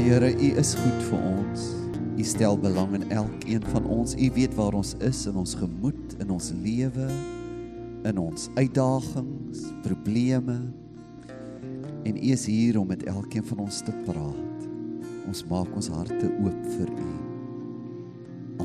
Here, 0.00 0.30
U 0.32 0.48
is 0.56 0.70
goed 0.80 1.02
vir 1.10 1.24
ons. 1.28 1.64
U 2.16 2.24
stel 2.24 2.56
belang 2.56 2.94
in 2.96 3.02
elkeen 3.12 3.64
van 3.68 3.84
ons. 3.84 4.14
U 4.16 4.28
weet 4.32 4.54
waar 4.56 4.72
ons 4.78 4.94
is 5.04 5.18
in 5.28 5.36
ons 5.36 5.52
gemoed, 5.60 6.14
in 6.24 6.30
ons 6.32 6.46
lewe, 6.64 7.08
in 8.08 8.20
ons 8.22 8.46
uitdagings, 8.56 9.66
probleme. 9.84 10.56
En 12.08 12.16
U 12.16 12.30
is 12.32 12.46
hier 12.48 12.78
om 12.80 12.88
met 12.88 13.04
elkeen 13.12 13.44
van 13.50 13.60
ons 13.66 13.82
te 13.84 13.92
praat. 14.06 14.64
Ons 15.28 15.44
maak 15.52 15.68
ons 15.76 15.90
harte 15.92 16.32
oop 16.32 16.62
vir 16.78 16.88
U. 16.96 17.10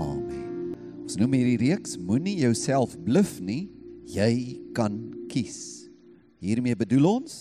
Amen. 0.06 0.72
Ons 1.04 1.20
noem 1.20 1.36
hierdie 1.36 1.60
reeks 1.68 2.00
Moenie 2.00 2.38
jouself 2.46 2.96
bluf 3.04 3.42
nie, 3.44 3.66
jy 4.08 4.56
kan 4.78 5.02
kies. 5.28 5.92
Hiermee 6.40 6.80
bedoel 6.80 7.12
ons 7.12 7.36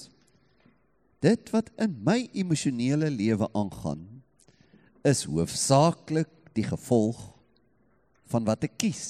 dit 1.25 1.53
wat 1.55 1.71
in 1.81 1.95
my 2.05 2.19
emosionele 2.37 3.09
lewe 3.13 3.49
aangaan 3.57 4.03
is 5.05 5.25
hoofsaaklik 5.29 6.31
die 6.57 6.67
gevolg 6.67 7.21
van 8.33 8.47
wat 8.49 8.65
ek 8.69 8.79
kies. 8.81 9.05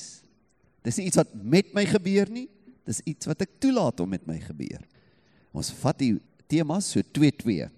Dis 0.85 0.99
nie 0.99 1.09
iets 1.09 1.21
wat 1.21 1.31
met 1.35 1.71
my 1.77 1.85
gebeur 1.89 2.31
nie, 2.33 2.49
dis 2.85 3.01
iets 3.09 3.29
wat 3.31 3.45
ek 3.47 3.57
toelaat 3.63 4.03
om 4.03 4.11
met 4.13 4.27
my 4.29 4.37
gebeur. 4.43 4.83
Ons 5.55 5.71
vat 5.81 5.97
die 6.01 6.17
temas 6.51 6.91
so 6.93 7.05
2-2. 7.17 7.69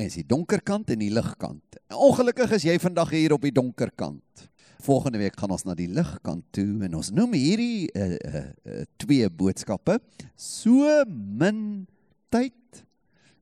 En 0.00 0.08
is 0.08 0.20
die 0.20 0.26
donker 0.26 0.62
kant 0.64 0.88
en 0.94 1.02
die 1.02 1.12
ligkant. 1.12 1.80
Ongelukkig 1.92 2.54
is 2.56 2.64
jy 2.70 2.78
vandag 2.80 3.12
hier 3.12 3.34
op 3.36 3.44
die 3.44 3.54
donker 3.54 3.92
kant. 3.92 4.46
Volgende 4.80 5.20
week 5.20 5.36
gaan 5.36 5.52
ons 5.52 5.66
na 5.68 5.74
die 5.76 5.90
ligkant 5.92 6.46
toe 6.56 6.86
en 6.86 6.94
ons 6.96 7.10
noem 7.12 7.34
hierdie 7.36 7.90
uh, 7.92 8.14
uh, 8.16 8.44
uh, 8.64 8.84
twee 9.02 9.28
boodskappe 9.28 9.98
so 10.40 11.02
min 11.10 11.84
tyd 12.32 12.54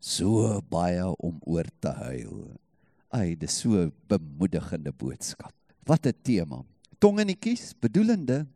so 0.08 0.60
baie 0.72 1.04
om 1.20 1.36
oor 1.46 1.68
te 1.82 1.92
huil. 2.02 2.46
Ai, 3.12 3.36
dis 3.36 3.60
so 3.62 3.88
bemoedigende 4.08 4.92
boodskap. 4.92 5.52
Wat 5.88 6.06
'n 6.06 6.16
tema. 6.22 6.64
Tongenetjies 6.98 7.74
bedoelende 7.80 8.46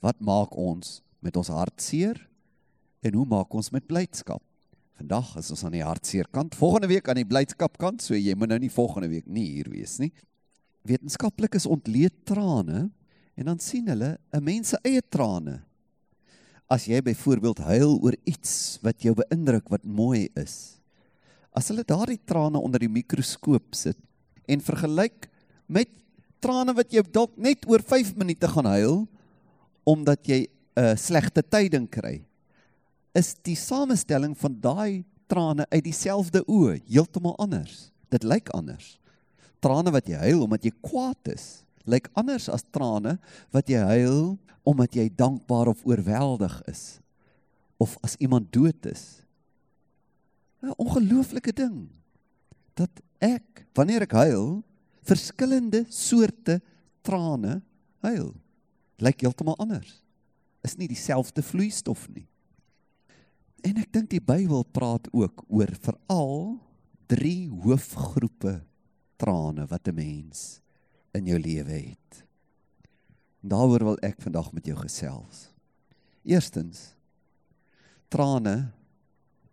wat 0.00 0.20
maak 0.20 0.56
ons 0.56 1.02
met 1.20 1.36
ons 1.36 1.48
hart 1.48 1.80
seer 1.80 2.16
en 3.02 3.14
hoe 3.14 3.26
maak 3.26 3.54
ons 3.54 3.70
met 3.70 3.86
blydskap? 3.86 4.42
Vandag 4.98 5.36
is 5.36 5.50
ons 5.50 5.64
aan 5.64 5.72
die 5.72 5.84
hartseer 5.84 6.28
kant, 6.30 6.54
volgende 6.54 6.88
week 6.88 7.08
aan 7.08 7.16
die 7.16 7.26
blydskap 7.26 7.78
kant, 7.78 8.02
so 8.02 8.14
jy 8.14 8.34
moet 8.34 8.48
nou 8.48 8.58
nie 8.58 8.70
volgende 8.70 9.08
week 9.08 9.26
nie 9.26 9.46
hier 9.46 9.70
wees 9.70 9.98
nie. 9.98 10.12
Wetenskaplikes 10.84 11.66
ontleed 11.66 12.24
trane 12.24 12.90
en 13.36 13.44
dan 13.44 13.58
sien 13.58 13.88
hulle 13.88 14.18
'n 14.32 14.44
mens 14.44 14.68
se 14.68 14.78
eie 14.84 15.00
trane. 15.00 15.62
As 16.68 16.86
jy 16.86 17.00
byvoorbeeld 17.02 17.58
huil 17.58 17.98
oor 18.02 18.14
iets 18.24 18.78
wat 18.82 19.02
jou 19.02 19.14
beïndruk 19.14 19.68
wat 19.68 19.84
mooi 19.84 20.28
is, 20.36 20.81
as 21.52 21.68
hulle 21.70 21.84
daardie 21.86 22.20
trane 22.26 22.60
onder 22.60 22.82
die 22.82 22.90
mikroskoop 22.92 23.76
sit 23.76 23.98
en 24.48 24.64
vergelyk 24.64 25.28
met 25.68 25.90
trane 26.42 26.74
wat 26.76 26.92
jy 26.92 27.04
dalk 27.14 27.36
net 27.36 27.66
oor 27.70 27.84
5 27.84 28.14
minute 28.18 28.48
gaan 28.48 28.68
huil 28.72 29.02
omdat 29.84 30.26
jy 30.26 30.46
'n 30.76 30.96
slegte 30.96 31.42
tyding 31.42 31.88
kry 31.88 32.24
is 33.14 33.34
die 33.44 33.56
samestelling 33.56 34.34
van 34.36 34.56
daai 34.60 35.04
trane 35.28 35.66
uit 35.70 35.84
dieselfde 35.84 36.44
oë 36.48 36.80
heeltemal 36.88 37.36
anders. 37.38 37.92
Dit 38.08 38.24
lyk 38.24 38.48
anders. 38.52 38.98
Trane 39.60 39.92
wat 39.92 40.08
jy 40.08 40.16
huil 40.16 40.42
omdat 40.42 40.64
jy 40.64 40.72
kwaad 40.80 41.28
is 41.28 41.62
lyk 41.88 42.08
anders 42.18 42.48
as 42.52 42.64
trane 42.70 43.16
wat 43.54 43.70
jy 43.70 43.80
huil 43.82 44.36
omdat 44.62 44.94
jy 44.94 45.08
dankbaar 45.18 45.72
of 45.72 45.82
oorweldig 45.86 46.54
is 46.70 47.00
of 47.82 47.96
as 48.06 48.14
iemand 48.22 48.52
dood 48.54 48.86
is 48.86 49.21
'n 50.62 50.74
ongelooflike 50.78 51.52
ding 51.52 51.88
dat 52.74 52.90
ek 53.18 53.66
wanneer 53.74 54.02
ek 54.02 54.12
huil 54.12 54.62
verskillende 55.02 55.84
soorte 55.88 56.60
trane 57.02 57.62
huil. 58.00 58.34
Lyk 58.98 59.20
heeltemal 59.20 59.58
anders. 59.58 60.02
Is 60.62 60.76
nie 60.76 60.88
dieselfde 60.88 61.42
vloeistof 61.42 62.08
nie 62.08 62.26
en 63.62 63.78
ek 63.78 63.92
dink 63.94 64.10
die 64.10 64.22
Bybel 64.22 64.64
praat 64.74 65.06
ook 65.14 65.44
oor 65.46 65.70
veral 65.84 66.36
drie 67.10 67.46
hoofgroepe 67.62 68.60
trane 69.20 69.66
wat 69.70 69.88
'n 69.88 69.94
mens 69.94 70.60
in 71.14 71.26
jou 71.26 71.38
lewe 71.38 71.78
het. 71.94 72.24
Daaroor 73.42 73.84
wil 73.84 73.98
ek 74.02 74.20
vandag 74.22 74.52
met 74.52 74.66
jou 74.66 74.76
gesels. 74.76 75.52
Eerstens 76.24 76.94
trane 78.08 78.72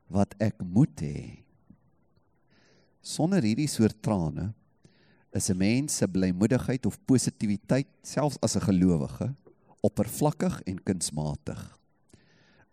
wat 0.09 0.33
ek 0.41 0.61
moet 0.65 1.01
hê. 1.01 1.45
Sonder 3.01 3.45
hierdie 3.45 3.69
soort 3.69 4.01
trane 4.01 4.53
is 5.31 5.49
'n 5.49 5.57
mens 5.57 5.97
se 5.97 6.07
blymoedigheid 6.07 6.85
of 6.85 6.99
positiwiteit 7.05 7.87
selfs 8.03 8.37
as 8.41 8.55
'n 8.55 8.65
gelowige 8.65 9.35
oppervlakkig 9.81 10.61
en 10.67 10.83
kunsmatig. 10.83 11.61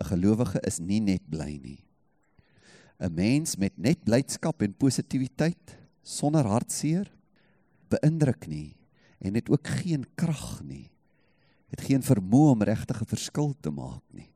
'n 0.01 0.07
Gelowige 0.07 0.61
is 0.67 0.79
nie 0.79 1.01
net 1.01 1.23
bly 1.29 1.61
nie. 1.63 1.85
'n 3.01 3.15
Mens 3.15 3.57
met 3.57 3.77
net 3.79 4.05
blydskap 4.05 4.63
en 4.63 4.75
positiwiteit 4.75 5.77
sonder 6.03 6.45
hartseer 6.45 7.13
beïndruk 7.89 8.47
nie 8.47 8.77
en 9.21 9.35
het 9.35 9.51
ook 9.51 9.67
geen 9.67 10.05
krag 10.15 10.63
nie. 10.63 10.91
Het 11.69 11.81
geen 11.81 12.03
vermoë 12.03 12.51
om 12.51 12.63
regtig 12.63 13.01
'n 13.01 13.13
verskil 13.15 13.55
te 13.61 13.71
maak 13.71 14.03
nie. 14.13 14.36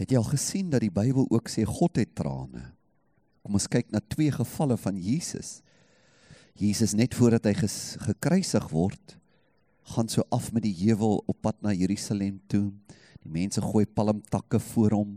Het 0.00 0.14
jy 0.14 0.16
al 0.16 0.30
gesien 0.30 0.70
dat 0.72 0.80
die 0.80 0.92
Bybel 0.92 1.26
ook 1.28 1.50
sê 1.52 1.66
God 1.68 1.98
het 2.00 2.14
trane? 2.16 2.70
Kom 3.44 3.56
ons 3.58 3.68
kyk 3.68 3.90
na 3.92 4.00
twee 4.00 4.32
gevalle 4.32 4.78
van 4.80 4.96
Jesus. 4.96 5.58
Jesus 6.56 6.94
net 6.96 7.12
voordat 7.16 7.50
hy 7.50 7.68
gekruisig 8.06 8.68
word, 8.72 9.16
gaan 9.92 10.08
so 10.08 10.24
af 10.32 10.50
met 10.56 10.64
die 10.64 10.76
heuwel 10.86 11.20
op 11.28 11.36
pad 11.44 11.58
na 11.64 11.74
Jerusalem 11.76 12.38
toe. 12.48 12.70
Die 13.20 13.32
mense 13.32 13.60
gooi 13.60 13.84
palmtakke 13.84 14.60
voor 14.70 14.96
hom. 15.00 15.12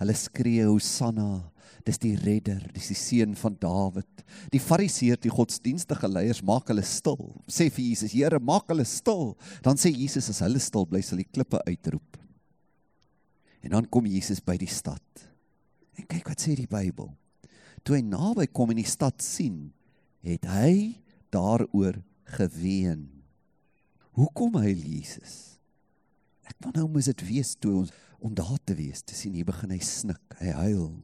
Hulle 0.00 0.16
skree 0.16 0.64
Hosanna. 0.64 1.50
Dis 1.84 2.00
die 2.00 2.14
redder, 2.16 2.62
dis 2.72 2.88
die 2.94 2.96
seun 2.96 3.34
van 3.36 3.56
Dawid. 3.60 4.24
Die 4.52 4.60
fariseërs, 4.62 5.20
die 5.20 5.32
godsdienstige 5.32 6.08
leiers 6.08 6.40
maak 6.40 6.70
hulle 6.72 6.84
stil. 6.88 7.34
Sê 7.44 7.68
vir 7.68 7.90
Jesus: 7.90 8.14
"Here, 8.16 8.40
maak 8.40 8.72
hulle 8.72 8.86
stil." 8.88 9.36
Dan 9.60 9.76
sê 9.76 9.92
Jesus: 9.92 10.30
"As 10.30 10.40
hulle 10.40 10.60
stil 10.60 10.86
bly, 10.86 11.02
sal 11.02 11.20
die 11.20 11.28
klippe 11.28 11.60
uitroep." 11.68 12.24
En 13.64 13.72
dan 13.72 13.88
kom 13.88 14.06
Jesus 14.06 14.42
by 14.44 14.58
die 14.60 14.70
stad. 14.70 15.24
En 15.96 16.06
kyk 16.10 16.28
wat 16.28 16.42
sê 16.44 16.56
die 16.58 16.68
Bybel. 16.68 17.08
Toe 17.84 17.96
hy 17.98 18.04
naby 18.04 18.46
kom 18.52 18.72
en 18.72 18.80
die 18.80 18.88
stad 18.88 19.24
sien, 19.24 19.72
het 20.24 20.44
hy 20.48 21.00
daaroor 21.32 21.98
geween. 22.36 23.08
Hoekom 24.16 24.60
hy 24.60 24.72
Jesus? 24.72 25.56
Ek 26.44 26.56
wou 26.60 26.72
nou 26.76 26.86
moet 26.92 27.08
dit 27.08 27.24
wees 27.28 27.54
toe 27.60 27.72
ons 27.82 27.92
om 28.24 28.32
daar 28.36 28.60
te 28.64 28.76
wees 28.76 29.02
te 29.04 29.16
sien 29.16 29.34
hier 29.36 29.48
begin 29.48 29.72
hy 29.74 29.80
snik, 29.84 30.36
hy 30.40 30.52
huil. 30.64 30.94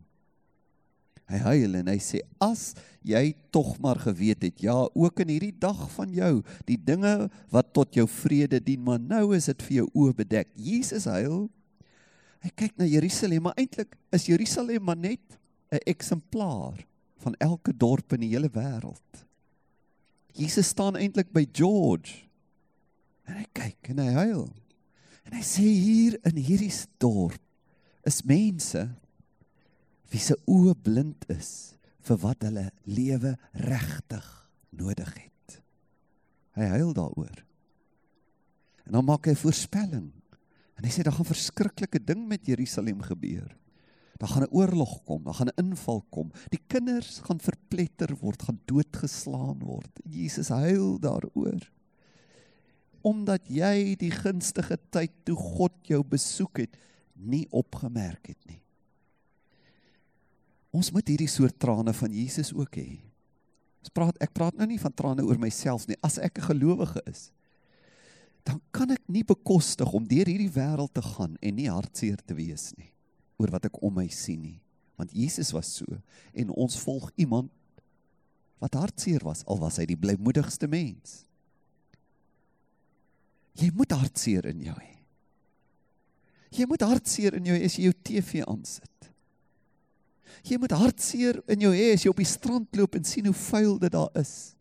Hy 1.31 1.41
huil 1.45 1.77
en 1.79 1.91
hy 1.93 1.99
sê 2.03 2.23
as 2.43 2.73
jy 3.07 3.23
tog 3.55 3.77
maar 3.83 4.01
geweet 4.03 4.43
het, 4.49 4.63
ja, 4.65 4.75
ook 4.75 5.21
in 5.23 5.31
hierdie 5.35 5.55
dag 5.63 5.85
van 5.95 6.11
jou, 6.15 6.41
die 6.67 6.79
dinge 6.81 7.29
wat 7.53 7.71
tot 7.77 7.95
jou 7.97 8.07
vrede 8.11 8.59
dien, 8.65 8.83
maar 8.85 8.99
nou 8.99 9.31
is 9.37 9.47
dit 9.53 9.67
vir 9.69 9.77
jou 9.83 9.87
oë 10.03 10.17
bedek. 10.25 10.51
Jesus 10.59 11.07
huil 11.11 11.47
Hy 12.41 12.51
kyk 12.57 12.79
na 12.81 12.87
Jerusalem, 12.89 13.45
maar 13.47 13.59
eintlik 13.61 13.97
is 14.17 14.29
Jerusalem 14.31 14.85
maar 14.85 14.97
net 14.97 15.39
'n 15.71 15.83
eksemplaar 15.85 16.87
van 17.21 17.35
elke 17.39 17.77
dorp 17.77 18.13
in 18.13 18.21
die 18.21 18.33
hele 18.33 18.51
wêreld. 18.51 19.27
Jesus 20.33 20.67
staan 20.67 20.97
eintlik 20.97 21.33
by 21.33 21.47
George. 21.53 22.27
En 23.25 23.37
hy 23.37 23.47
kyk 23.53 23.93
en 23.93 23.99
hy 23.99 24.13
huil. 24.13 24.49
En 25.25 25.37
hy 25.37 25.43
sê 25.45 25.63
hier 25.63 26.19
in 26.27 26.37
hierdie 26.37 26.73
dorp 26.99 27.41
is 28.09 28.23
mense 28.27 28.89
wie 30.11 30.21
se 30.23 30.35
oë 30.51 30.75
blind 30.83 31.27
is 31.31 31.77
vir 32.09 32.19
wat 32.25 32.43
hulle 32.43 32.71
lewe 32.89 33.37
regtig 33.53 34.27
nodig 34.75 35.13
het. 35.15 35.61
Hy 36.59 36.71
huil 36.75 36.95
daaroor. 36.97 37.45
En 38.89 38.97
dan 38.97 39.07
maak 39.07 39.29
hy 39.31 39.37
voorspelling. 39.39 40.11
En 40.81 40.87
hy 40.89 40.93
sê 40.95 41.05
daar 41.05 41.13
gaan 41.13 41.29
verskriklike 41.29 42.01
ding 42.01 42.23
met 42.25 42.47
Jerusalem 42.49 43.03
gebeur. 43.05 43.51
Daar 44.17 44.33
gaan 44.33 44.49
'n 44.49 44.57
oorlog 44.57 45.05
kom, 45.05 45.23
daar 45.25 45.35
gaan 45.35 45.53
'n 45.53 45.61
inval 45.61 46.01
kom. 46.09 46.33
Die 46.49 46.61
kinders 46.67 47.21
gaan 47.21 47.41
verpletter 47.41 48.17
word, 48.17 48.43
gaan 48.43 48.61
doodgeslaan 48.65 49.59
word. 49.59 50.01
Jesus 50.05 50.49
huil 50.49 50.99
daaroor. 50.99 51.71
Omdat 53.01 53.49
jy 53.49 53.95
die 53.97 54.11
gunstige 54.11 54.79
tyd 54.91 55.13
toe 55.25 55.37
God 55.37 55.73
jou 55.83 56.03
besoek 56.05 56.57
het, 56.57 56.77
nie 57.13 57.47
opgemerk 57.51 58.27
het 58.27 58.47
nie. 58.47 58.63
Ons 60.71 60.91
moet 60.91 61.09
hierdie 61.09 61.29
soort 61.29 61.59
trane 61.59 61.93
van 61.93 62.13
Jesus 62.13 62.53
ook 62.55 62.77
hê. 62.77 63.01
Ons 63.81 63.93
praat 63.93 64.17
ek 64.23 64.33
praat 64.33 64.57
nou 64.57 64.67
nie 64.67 64.81
van 64.81 64.93
trane 64.93 65.25
oor 65.25 65.39
myself 65.39 65.87
nie. 65.89 65.97
As 66.03 66.19
ek 66.19 66.39
'n 66.39 66.53
gelowige 66.53 67.03
is, 67.07 67.33
dan 68.47 68.61
kan 68.75 68.91
ek 68.95 69.03
nie 69.09 69.25
bekostig 69.27 69.93
om 69.93 70.09
deur 70.09 70.29
hierdie 70.29 70.53
wêreld 70.55 70.95
te 70.97 71.05
gaan 71.05 71.37
en 71.41 71.57
nie 71.57 71.69
hartseer 71.71 72.21
te 72.25 72.37
wees 72.39 72.71
nie 72.79 72.93
oor 73.41 73.53
wat 73.55 73.69
ek 73.69 73.81
om 73.85 73.95
my 74.01 74.09
sien 74.13 74.43
nie 74.43 74.59
want 75.01 75.15
Jesus 75.17 75.55
was 75.57 75.71
so 75.81 76.01
en 76.37 76.53
ons 76.53 76.77
volg 76.85 77.09
iemand 77.17 77.53
wat 78.61 78.77
hartseer 78.77 79.25
was 79.25 79.43
al 79.49 79.59
was 79.63 79.81
hy 79.81 79.87
die 79.89 79.99
blymoedigste 79.99 80.69
mens. 80.69 81.23
Jy 83.57 83.71
moet 83.77 83.93
hartseer 83.97 84.47
in 84.53 84.61
jou 84.69 84.77
hê. 84.77 84.97
Jy 86.55 86.67
moet 86.69 86.85
hartseer 86.85 87.39
in 87.39 87.49
jou 87.49 87.57
hê 87.57 87.65
as 87.65 87.77
jy 87.79 87.89
jou 87.89 87.97
TV 88.05 88.45
aansit. 88.45 89.09
Jy 90.47 90.61
moet 90.61 90.75
hartseer 90.77 91.41
in 91.51 91.65
jou 91.65 91.73
hê 91.75 91.91
as 91.95 92.05
jy 92.05 92.13
op 92.13 92.21
die 92.21 92.29
strand 92.29 92.77
loop 92.77 92.97
en 92.99 93.09
sien 93.09 93.29
hoe 93.29 93.37
vuil 93.37 93.79
dit 93.81 93.97
daar 93.97 94.13
is. 94.21 94.53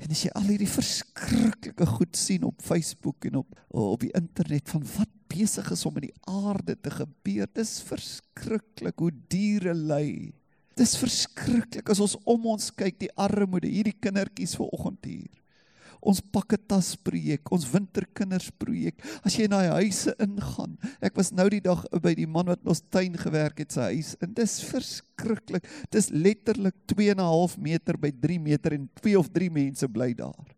En 0.00 0.12
as 0.14 0.22
jy 0.24 0.30
al 0.36 0.48
hierdie 0.48 0.70
verskriklike 0.70 1.86
goed 1.96 2.16
sien 2.18 2.46
op 2.48 2.62
Facebook 2.64 3.28
en 3.28 3.42
op 3.42 3.58
op 3.72 4.00
die 4.04 4.12
internet 4.16 4.68
van 4.68 4.84
wat 4.96 5.10
besig 5.32 5.70
is 5.72 5.84
om 5.88 5.96
in 6.00 6.10
die 6.10 6.18
aarde 6.28 6.74
te 6.76 6.92
gebeur, 6.92 7.48
dis 7.56 7.78
verskriklik 7.88 8.98
hoe 9.00 9.12
diere 9.32 9.72
ly. 9.72 10.32
Dis 10.76 10.92
verskriklik 11.00 11.88
as 11.92 12.02
ons 12.04 12.18
om 12.28 12.50
ons 12.52 12.68
kyk 12.76 12.98
die 13.00 13.12
armoede, 13.20 13.70
hierdie 13.72 13.96
kindertjies 13.96 14.58
vanoggend 14.60 15.08
hier 15.08 15.41
ons 16.02 16.20
pakketas 16.34 16.92
projek, 17.06 17.46
ons 17.54 17.66
winterkinders 17.70 18.50
projek. 18.58 18.98
As 19.22 19.36
jy 19.38 19.46
na 19.50 19.62
die 19.62 19.74
huise 19.84 20.14
ingaan. 20.22 20.74
Ek 21.04 21.16
was 21.18 21.30
nou 21.34 21.46
die 21.52 21.62
dag 21.62 21.84
by 22.02 22.14
die 22.18 22.26
man 22.26 22.50
wat 22.50 22.62
ons 22.66 22.82
tuin 22.92 23.14
gewerk 23.18 23.62
het, 23.62 23.74
sy 23.74 23.92
huis 23.94 24.14
en 24.22 24.34
dis 24.36 24.56
verskriklik. 24.66 25.68
Dis 25.94 26.10
letterlik 26.10 26.76
2.5 26.90 27.58
meter 27.62 28.00
by 28.02 28.10
3 28.24 28.40
meter 28.42 28.76
en 28.78 28.88
2 29.00 29.18
of 29.20 29.30
3 29.32 29.50
mense 29.54 29.88
bly 29.94 30.10
daar. 30.18 30.50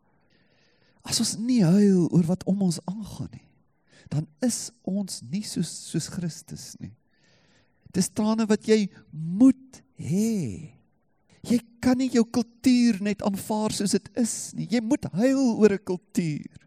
As 1.04 1.20
ons 1.20 1.36
nie 1.36 1.60
huil 1.60 2.06
oor 2.08 2.24
wat 2.30 2.46
om 2.48 2.64
ons 2.64 2.80
aangaan 2.88 3.28
nie, 3.34 3.48
dan 4.08 4.24
is 4.44 4.70
ons 4.88 5.20
nie 5.28 5.44
soos 5.44 5.68
soos 5.90 6.08
Christus 6.12 6.72
nie. 6.80 6.94
Dis 7.94 8.08
trane 8.10 8.46
wat 8.48 8.64
jy 8.66 8.86
moet 9.12 9.82
hê. 10.00 10.72
Jy 11.44 11.58
kan 11.84 11.98
nie 12.00 12.10
jou 12.12 12.24
kultuur 12.24 13.00
net 13.04 13.22
aanvaar 13.26 13.74
soos 13.76 13.94
dit 13.96 14.10
is 14.20 14.34
nie. 14.56 14.68
Jy 14.70 14.80
moet 14.80 15.04
huil 15.12 15.42
oor 15.60 15.72
'n 15.72 15.84
kultuur. 15.84 16.60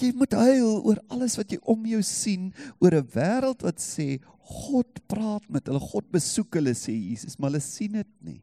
Jy 0.00 0.12
moet 0.16 0.32
huil 0.32 0.80
oor 0.82 0.98
alles 1.12 1.36
wat 1.36 1.52
jy 1.52 1.58
om 1.62 1.84
jou 1.86 2.02
sien, 2.02 2.52
oor 2.80 2.94
'n 2.94 3.08
wêreld 3.14 3.62
wat 3.62 3.78
sê 3.78 4.20
God 4.42 5.06
praat 5.06 5.48
met 5.48 5.66
hulle, 5.66 5.80
God 5.80 6.10
besoek 6.10 6.54
hulle 6.54 6.74
sê 6.74 6.92
Jesus, 6.92 7.38
maar 7.38 7.50
hulle 7.50 7.60
sien 7.60 7.92
dit 7.92 8.12
nie. 8.20 8.42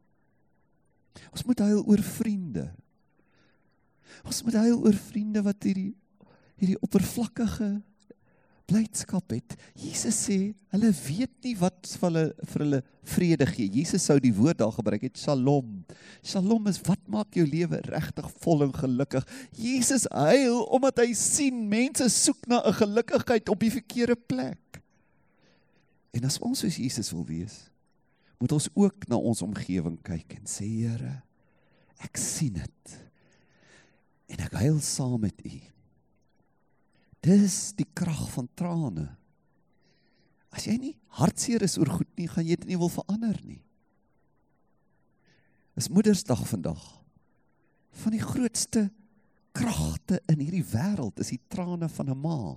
Ons 1.32 1.44
moet 1.44 1.58
huil 1.58 1.84
oor 1.86 2.02
vriende. 2.02 2.70
Ons 4.24 4.42
moet 4.42 4.54
huil 4.54 4.78
oor 4.78 4.94
vriende 4.94 5.42
wat 5.42 5.62
hierdie 5.62 5.94
hierdie 6.60 6.80
oppervlakkige 6.84 7.80
blydskap 8.70 9.34
het. 9.34 9.56
Jesus 9.78 10.16
sê, 10.28 10.38
hulle 10.72 10.90
weet 10.94 11.32
nie 11.44 11.56
wat 11.58 11.90
vir 11.98 12.06
hulle 12.06 12.24
vir 12.52 12.64
hulle 12.64 12.80
vrede 13.10 13.46
gee. 13.50 13.66
Jesus 13.80 14.04
sou 14.06 14.16
die 14.22 14.32
woord 14.34 14.60
daar 14.60 14.74
gebruik 14.74 15.08
het, 15.08 15.18
Shalom. 15.18 15.80
Shalom 16.22 16.68
is 16.70 16.78
wat 16.86 17.02
maak 17.10 17.34
jou 17.34 17.46
lewe 17.48 17.80
regtig 17.88 18.28
vol 18.44 18.66
en 18.68 18.74
gelukkig. 18.76 19.26
Jesus 19.58 20.06
huil 20.14 20.62
omdat 20.70 21.02
hy 21.02 21.10
sien 21.18 21.64
mense 21.70 22.06
soek 22.14 22.46
na 22.50 22.62
'n 22.62 22.78
gelukkigheid 22.78 23.48
op 23.48 23.60
die 23.60 23.74
verkeerde 23.74 24.16
plek. 24.16 24.82
En 26.14 26.24
as 26.24 26.38
ons 26.38 26.58
soos 26.58 26.76
Jesus 26.76 27.12
wil 27.12 27.26
wees, 27.26 27.70
moet 28.38 28.52
ons 28.52 28.68
ook 28.74 29.08
na 29.08 29.16
ons 29.16 29.42
omgewing 29.42 29.98
kyk 30.02 30.38
en 30.38 30.46
sê, 30.46 30.64
Here, 30.64 31.22
ek 32.00 32.16
sien 32.16 32.54
dit. 32.54 32.96
En 34.30 34.40
ek 34.46 34.52
huil 34.62 34.80
saam 34.80 35.20
met 35.20 35.34
U. 35.44 35.60
Dis 37.24 37.72
die 37.76 37.88
krag 37.94 38.22
van 38.32 38.48
trane. 38.56 39.08
As 40.50 40.66
jy 40.66 40.76
nie 40.80 40.94
hartseer 41.20 41.62
is 41.62 41.76
oor 41.78 41.90
goed 41.92 42.08
nie, 42.18 42.28
gaan 42.30 42.46
jy 42.46 42.56
dit 42.56 42.72
nie 42.72 42.80
wil 42.80 42.90
verander 42.90 43.36
nie. 43.44 43.60
Dis 45.78 45.90
Moedersdag 45.92 46.42
vandag. 46.48 46.80
Van 48.02 48.14
die 48.14 48.22
grootste 48.22 48.88
kragte 49.56 50.20
in 50.30 50.40
hierdie 50.42 50.64
wêreld 50.72 51.20
is 51.22 51.32
die 51.34 51.42
trane 51.52 51.88
van 51.88 52.10
'n 52.10 52.18
ma. 52.18 52.56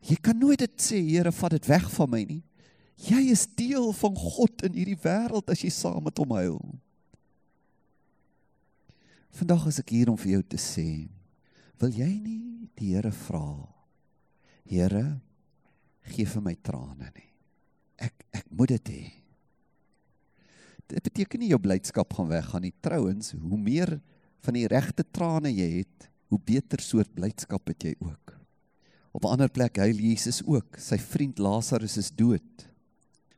Jy 0.00 0.16
kan 0.16 0.38
nooit 0.38 0.58
dit 0.58 0.80
sê, 0.80 0.96
Here, 0.96 1.32
vat 1.32 1.50
dit 1.50 1.66
weg 1.66 1.90
van 1.90 2.10
my 2.10 2.24
nie. 2.24 2.42
Jy 2.96 3.30
is 3.32 3.46
deel 3.46 3.92
van 3.92 4.14
God 4.16 4.62
in 4.62 4.72
hierdie 4.72 4.98
wêreld 5.02 5.50
as 5.50 5.62
jy 5.62 5.70
saam 5.70 6.04
met 6.04 6.18
hom 6.18 6.30
huil. 6.36 6.60
Vandag 9.30 9.66
is 9.66 9.78
ek 9.78 9.90
hier 9.90 10.10
om 10.10 10.16
vir 10.16 10.32
jou 10.32 10.42
te 10.42 10.56
sê, 10.56 11.08
wil 11.80 11.92
jy 11.96 12.10
nie 12.20 12.68
die 12.76 12.94
Here 12.94 13.12
vra 13.12 13.66
Here 14.68 15.20
gee 16.10 16.26
vir 16.26 16.42
my 16.42 16.54
trane 16.64 17.08
nie. 17.14 17.28
Ek 18.00 18.24
ek 18.34 18.46
moet 18.54 18.72
dit 18.74 18.90
hê. 18.92 19.02
Dit 20.90 21.04
beteken 21.06 21.42
nie 21.42 21.50
jou 21.52 21.60
blydskap 21.62 22.14
gaan 22.16 22.30
weggaan 22.30 22.64
nie. 22.66 22.74
Trouens 22.82 23.32
hoe 23.36 23.58
meer 23.58 23.96
van 24.44 24.56
die 24.56 24.66
regte 24.70 25.04
trane 25.06 25.52
jy 25.52 25.68
het 25.82 26.08
hoe 26.30 26.38
beter 26.38 26.82
soort 26.82 27.10
blydskap 27.14 27.70
het 27.70 27.88
jy 27.88 27.94
ook. 27.98 28.34
Op 29.12 29.24
'n 29.24 29.34
ander 29.34 29.50
plek 29.50 29.76
huil 29.76 29.98
Jesus 29.98 30.42
ook. 30.46 30.78
Sy 30.78 30.98
vriend 30.98 31.38
Lazarus 31.38 31.96
is 31.96 32.10
dood 32.10 32.69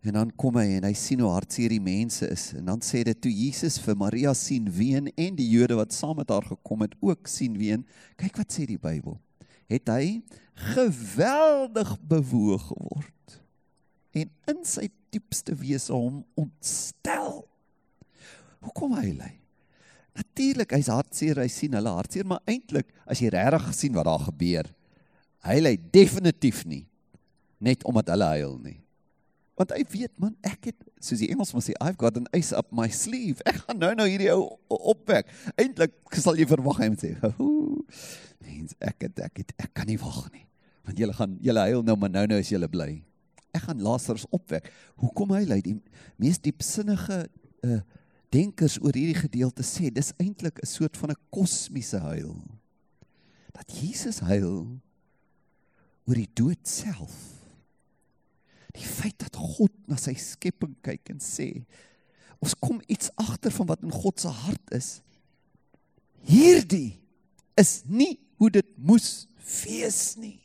En 0.03 0.17
dan 0.17 0.31
kom 0.35 0.57
hy 0.59 0.81
en 0.81 0.87
hy 0.89 0.95
sien 0.99 1.21
hoe 1.23 1.31
hartseer 1.31 1.71
die 1.71 1.83
mense 1.83 2.27
is 2.35 2.49
en 2.59 2.67
dan 2.73 2.81
sê 2.83 3.05
dit 3.07 3.19
toe 3.23 3.31
Jesus 3.31 3.77
vir 3.85 3.95
Maria 3.99 4.33
sien 4.35 4.67
ween 4.75 5.07
en 5.15 5.37
die 5.39 5.47
Jode 5.47 5.79
wat 5.79 5.95
saam 5.95 6.19
met 6.19 6.33
haar 6.35 6.47
gekom 6.49 6.83
het 6.83 6.97
ook 6.99 7.31
sien 7.31 7.55
ween. 7.61 7.85
Kyk 8.19 8.41
wat 8.43 8.51
sê 8.51 8.67
die 8.67 8.81
Bybel. 8.83 9.15
Het 9.71 9.93
hy 9.95 10.07
geweldig 10.75 11.95
bewoog 12.11 12.67
geword 12.73 13.39
en 14.13 14.29
in 14.51 14.59
sy 14.69 14.91
diepste 15.15 15.55
wese 15.57 15.95
hom 15.95 16.21
ontstel. 16.37 17.45
Hoekom 18.67 18.99
hy 18.99 19.15
lê? 19.15 19.31
Natuurlik 20.19 20.75
hy's 20.77 20.91
hartseer, 20.93 21.41
hy 21.41 21.49
sien 21.49 21.73
hulle 21.79 21.95
hartseer, 21.95 22.27
maar 22.29 22.43
eintlik 22.51 22.91
as 23.09 23.23
jy 23.23 23.31
regtig 23.33 23.71
gesien 23.71 23.97
wat 23.97 24.11
daar 24.11 24.27
gebeur, 24.27 24.69
hy 25.47 25.57
lê 25.63 25.77
definitief 25.95 26.67
nie 26.69 26.85
net 27.63 27.87
omdat 27.89 28.11
hulle 28.13 28.35
huil 28.35 28.59
nie 28.61 28.82
want 29.59 29.75
hy 29.77 29.83
weet 29.93 30.13
man 30.23 30.35
ek 30.47 30.71
het 30.71 30.79
soos 31.03 31.21
die 31.21 31.29
Engelsman 31.33 31.65
sê 31.65 31.75
I've 31.77 31.99
got 32.01 32.17
an 32.17 32.29
ace 32.33 32.55
up 32.57 32.71
my 32.73 32.89
sleeve. 32.89 33.43
Ek 33.49 33.63
gaan 33.67 33.81
nou 33.83 33.93
nou 33.99 34.09
hierdie 34.09 34.31
ou 34.33 34.57
opwek. 34.93 35.29
Eintlik 35.61 35.95
sal 36.17 36.39
jy 36.41 36.47
verwag 36.49 36.81
hy 36.83 36.93
moet 36.95 37.05
sê 37.05 37.15
mens 38.43 38.75
ek 38.83 39.09
het, 39.09 39.21
ek 39.23 39.43
het, 39.43 39.55
ek 39.61 39.73
kan 39.77 39.89
nie 39.89 39.99
wag 40.01 40.27
nie. 40.33 40.45
Want 40.87 40.99
julle 40.99 41.15
gaan 41.17 41.35
julle 41.43 41.65
huil 41.69 41.83
nou 41.87 41.97
maar 41.99 42.13
nou 42.13 42.25
nou 42.31 42.39
as 42.43 42.51
julle 42.53 42.69
bly. 42.71 42.91
Ek 43.53 43.67
gaan 43.67 43.83
Lazarus 43.85 44.25
opwek. 44.33 44.71
Hoekom 45.03 45.35
hy? 45.37 45.43
Lei 45.49 45.61
die 45.65 45.77
mees 46.21 46.41
diepsinnige 46.43 47.27
uh, 47.67 47.81
denkers 48.33 48.79
oor 48.81 48.97
hierdie 48.97 49.19
gedeelte 49.19 49.65
sê 49.67 49.93
dis 49.93 50.15
eintlik 50.23 50.59
'n 50.63 50.69
soort 50.69 50.97
van 50.97 51.13
'n 51.13 51.21
kosmiese 51.31 52.01
huil. 52.01 52.35
Dat 53.53 53.69
Jesus 53.69 54.21
huil 54.25 54.81
oor 56.09 56.19
die 56.19 56.31
dood 56.35 56.67
self 56.67 57.42
Die 58.77 58.87
feit 58.89 59.19
dat 59.21 59.37
God 59.37 59.73
na 59.91 59.99
sy 60.01 60.15
skepping 60.19 60.75
kyk 60.85 61.13
en 61.13 61.21
sê 61.23 61.49
ons 62.43 62.55
kom 62.59 62.81
iets 62.91 63.13
agter 63.23 63.53
van 63.55 63.69
wat 63.69 63.85
in 63.87 63.93
God 63.95 64.19
se 64.19 64.31
hart 64.35 64.73
is. 64.75 64.97
Hierdie 66.27 66.99
is 67.59 67.83
nie 67.87 68.17
hoe 68.41 68.51
dit 68.51 68.67
moes 68.83 69.29
wees 69.63 70.17
nie. 70.19 70.41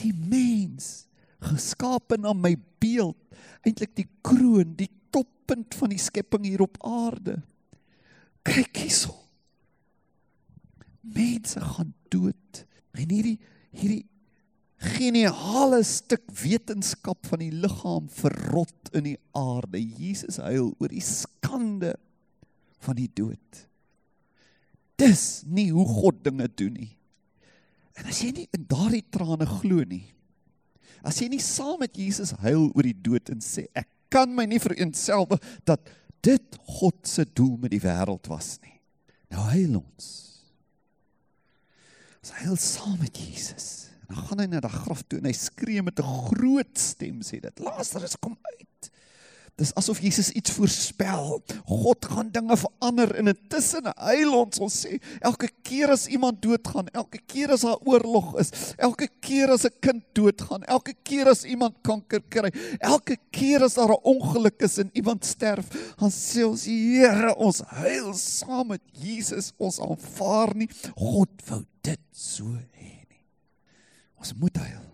Die 0.00 0.12
mens 0.12 1.06
geskape 1.44 2.16
na 2.20 2.32
my 2.36 2.54
beeld, 2.80 3.18
eintlik 3.66 3.92
die 3.98 4.08
kroon, 4.24 4.72
die 4.78 4.88
toppunt 5.12 5.76
van 5.76 5.92
die 5.92 6.00
skepping 6.00 6.46
hier 6.48 6.64
op 6.64 6.78
aarde. 6.84 7.38
Kyk 8.46 8.82
hierso. 8.84 9.14
Mense 11.00 11.60
gaan 11.60 11.92
dood. 12.12 12.64
En 12.96 13.10
hierdie 13.12 13.38
hierdie 13.76 14.04
geniale 14.76 15.80
stuk 15.86 16.24
wetenskap 16.42 17.24
van 17.30 17.40
die 17.40 17.52
liggaam 17.54 18.10
verrot 18.12 18.90
in 18.96 19.12
die 19.12 19.18
aarde. 19.36 19.80
Jesus 19.80 20.40
huil 20.42 20.72
oor 20.76 20.92
die 20.92 21.04
skande 21.04 21.94
van 22.84 22.98
die 22.98 23.08
dood. 23.08 23.62
Dis 25.00 25.44
nie 25.44 25.70
hoe 25.72 25.86
God 25.88 26.22
dinge 26.24 26.48
doen 26.56 26.76
nie. 26.76 26.92
En 27.96 28.08
as 28.10 28.20
jy 28.20 28.32
nie 28.36 28.46
in 28.56 28.66
daardie 28.68 29.04
trane 29.12 29.48
glo 29.48 29.84
nie, 29.88 30.04
as 31.06 31.20
jy 31.22 31.30
nie 31.32 31.42
saam 31.42 31.78
met 31.80 31.96
Jesus 31.96 32.34
huil 32.42 32.68
oor 32.74 32.84
die 32.84 32.96
dood 33.06 33.30
en 33.32 33.40
sê 33.44 33.66
ek 33.76 33.88
kan 34.12 34.30
my 34.32 34.44
nie 34.48 34.60
vereenselwig 34.62 35.42
dat 35.68 35.88
dit 36.24 36.58
God 36.78 36.98
se 37.08 37.24
doel 37.36 37.56
met 37.62 37.72
die 37.72 37.82
wêreld 37.82 38.28
was 38.30 38.56
nie. 38.64 38.76
Nou 39.32 39.48
huil 39.52 39.78
ons. 39.80 40.08
Ons 42.20 42.32
huil 42.42 42.58
saam 42.60 42.96
met 43.00 43.18
Jesus. 43.20 43.86
En 44.06 44.14
dan 44.14 44.24
gaan 44.26 44.38
hy 44.38 44.46
na 44.46 44.60
die 44.60 44.70
graf 44.70 45.02
toe 45.06 45.18
en 45.18 45.26
hy 45.26 45.34
skree 45.34 45.82
met 45.82 45.98
'n 46.00 46.12
groot 46.30 46.78
stem 46.78 47.22
sê 47.22 47.40
dit 47.40 47.58
Lazarus 47.58 48.16
kom 48.20 48.36
uit. 48.42 48.90
Dis 49.56 49.70
asof 49.80 50.02
Jesus 50.04 50.28
iets 50.36 50.52
voorspel. 50.52 51.38
God 51.64 52.04
gaan 52.04 52.28
dinge 52.28 52.58
verander 52.60 53.14
en 53.16 53.30
intussen 53.32 53.88
huil 53.88 54.34
ons. 54.36 54.58
Ons 54.60 54.74
sê 54.84 54.98
elke 55.24 55.48
keer 55.64 55.94
as 55.94 56.04
iemand 56.12 56.42
doodgaan, 56.44 56.90
elke 56.92 57.22
keer 57.24 57.54
as 57.54 57.64
daar 57.64 57.80
oorlog 57.88 58.34
is, 58.42 58.52
elke 58.76 59.08
keer 59.24 59.54
as 59.54 59.64
'n 59.64 59.72
kind 59.80 60.04
doodgaan, 60.12 60.62
elke 60.64 60.92
keer 61.02 61.30
as 61.32 61.44
iemand 61.44 61.74
kanker 61.82 62.20
kry, 62.28 62.52
elke 62.80 63.16
keer 63.30 63.64
as 63.64 63.74
daar 63.80 63.96
'n 63.96 64.04
ongeluk 64.04 64.60
is 64.60 64.78
en 64.78 64.90
iemand 64.92 65.24
sterf, 65.24 65.66
dan 65.96 66.10
sê 66.10 66.44
ons 66.44 66.64
Here, 66.66 67.34
ons 67.36 67.60
huil 67.60 68.12
saam 68.14 68.66
met 68.68 68.82
Jesus. 68.92 69.52
Ons 69.56 69.80
aanvaar 69.80 70.54
nie 70.54 70.68
God 70.96 71.30
wou 71.48 71.64
dit 71.80 72.00
so. 72.12 72.44
Ons 74.26 74.34
moet 74.42 74.56
huil 74.58 74.86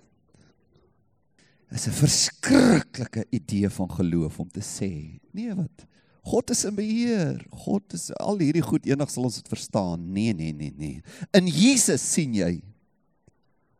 is 1.72 1.86
'n 1.88 1.96
verskriklike 1.96 3.24
idee 3.32 3.68
van 3.70 3.88
geloof 3.88 4.38
om 4.38 4.48
te 4.48 4.60
sê, 4.60 5.20
nee 5.32 5.54
wat? 5.54 5.86
God 6.22 6.50
is 6.50 6.64
in 6.64 6.74
beheer. 6.74 7.46
God 7.50 7.94
is 7.94 8.12
al 8.20 8.38
hierdie 8.38 8.62
goed 8.62 8.84
eendag 8.86 9.10
sal 9.10 9.24
ons 9.24 9.40
dit 9.40 9.48
verstaan. 9.48 10.12
Nee, 10.12 10.34
nee, 10.34 10.52
nee, 10.52 10.72
nee. 10.76 11.02
In 11.32 11.48
Jesus 11.48 12.04
sien 12.12 12.34
jy 12.34 12.62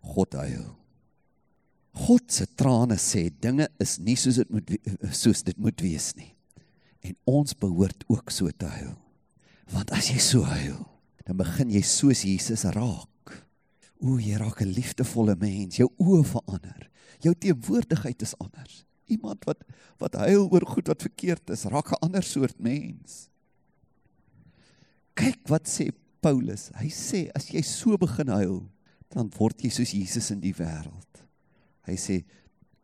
God 0.01 0.33
huil. 0.33 0.73
God 1.93 2.33
se 2.33 2.47
trane 2.57 2.97
sê 2.97 3.29
dinge 3.29 3.69
is 3.79 3.99
nie 3.99 4.17
soos 4.17 4.41
dit 4.41 4.51
moet 4.51 4.73
soos 5.13 5.43
dit 5.43 5.59
moet 5.59 5.81
wees 5.81 6.15
nie. 6.17 6.33
En 7.05 7.15
ons 7.25 7.55
behoort 7.55 8.05
ook 8.09 8.31
so 8.31 8.49
te 8.51 8.67
huil. 8.67 8.97
Want 9.71 9.93
as 9.93 10.09
jy 10.09 10.19
so 10.19 10.43
huil, 10.43 10.81
dan 11.27 11.37
begin 11.37 11.71
jy 11.71 11.83
soos 11.83 12.25
Jesus 12.25 12.65
raak. 12.65 13.12
O, 14.03 14.19
jy 14.19 14.37
raak 14.37 14.63
'n 14.63 14.75
liefdevolle 14.75 15.37
mens. 15.39 15.77
Jou 15.77 15.89
oë 15.99 16.25
verander 16.25 16.93
jou 17.23 17.35
teenwoordigheid 17.39 18.23
is 18.23 18.35
anders. 18.43 18.83
Iemand 19.11 19.45
wat 19.49 19.63
wat 20.03 20.17
huil 20.25 20.49
oor 20.51 20.65
goed 20.67 20.89
wat 20.91 21.05
verkeerd 21.05 21.53
is, 21.55 21.65
raak 21.71 21.93
'n 21.93 22.03
ander 22.03 22.23
soort 22.23 22.59
mens. 22.59 23.29
Kyk 25.15 25.49
wat 25.49 25.69
sê 25.69 25.93
Paulus. 26.21 26.71
Hy 26.75 26.89
sê 26.89 27.31
as 27.35 27.51
jy 27.51 27.63
so 27.63 27.97
begin 27.97 28.29
huil, 28.29 28.71
dan 29.11 29.31
word 29.39 29.63
jy 29.63 29.71
soos 29.71 29.93
Jesus 29.93 30.31
in 30.31 30.41
die 30.41 30.55
wêreld. 30.55 31.27
Hy 31.87 31.95
sê 31.95 32.25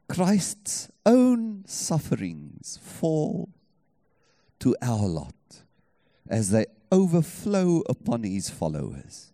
Christ's 0.08 0.88
own 1.04 1.64
sufferings 1.66 2.78
fall 2.78 3.48
to 4.58 4.74
our 4.80 5.08
lot 5.08 5.64
as 6.28 6.50
they 6.50 6.66
overflow 6.90 7.82
upon 7.88 8.24
his 8.24 8.50
followers. 8.50 9.32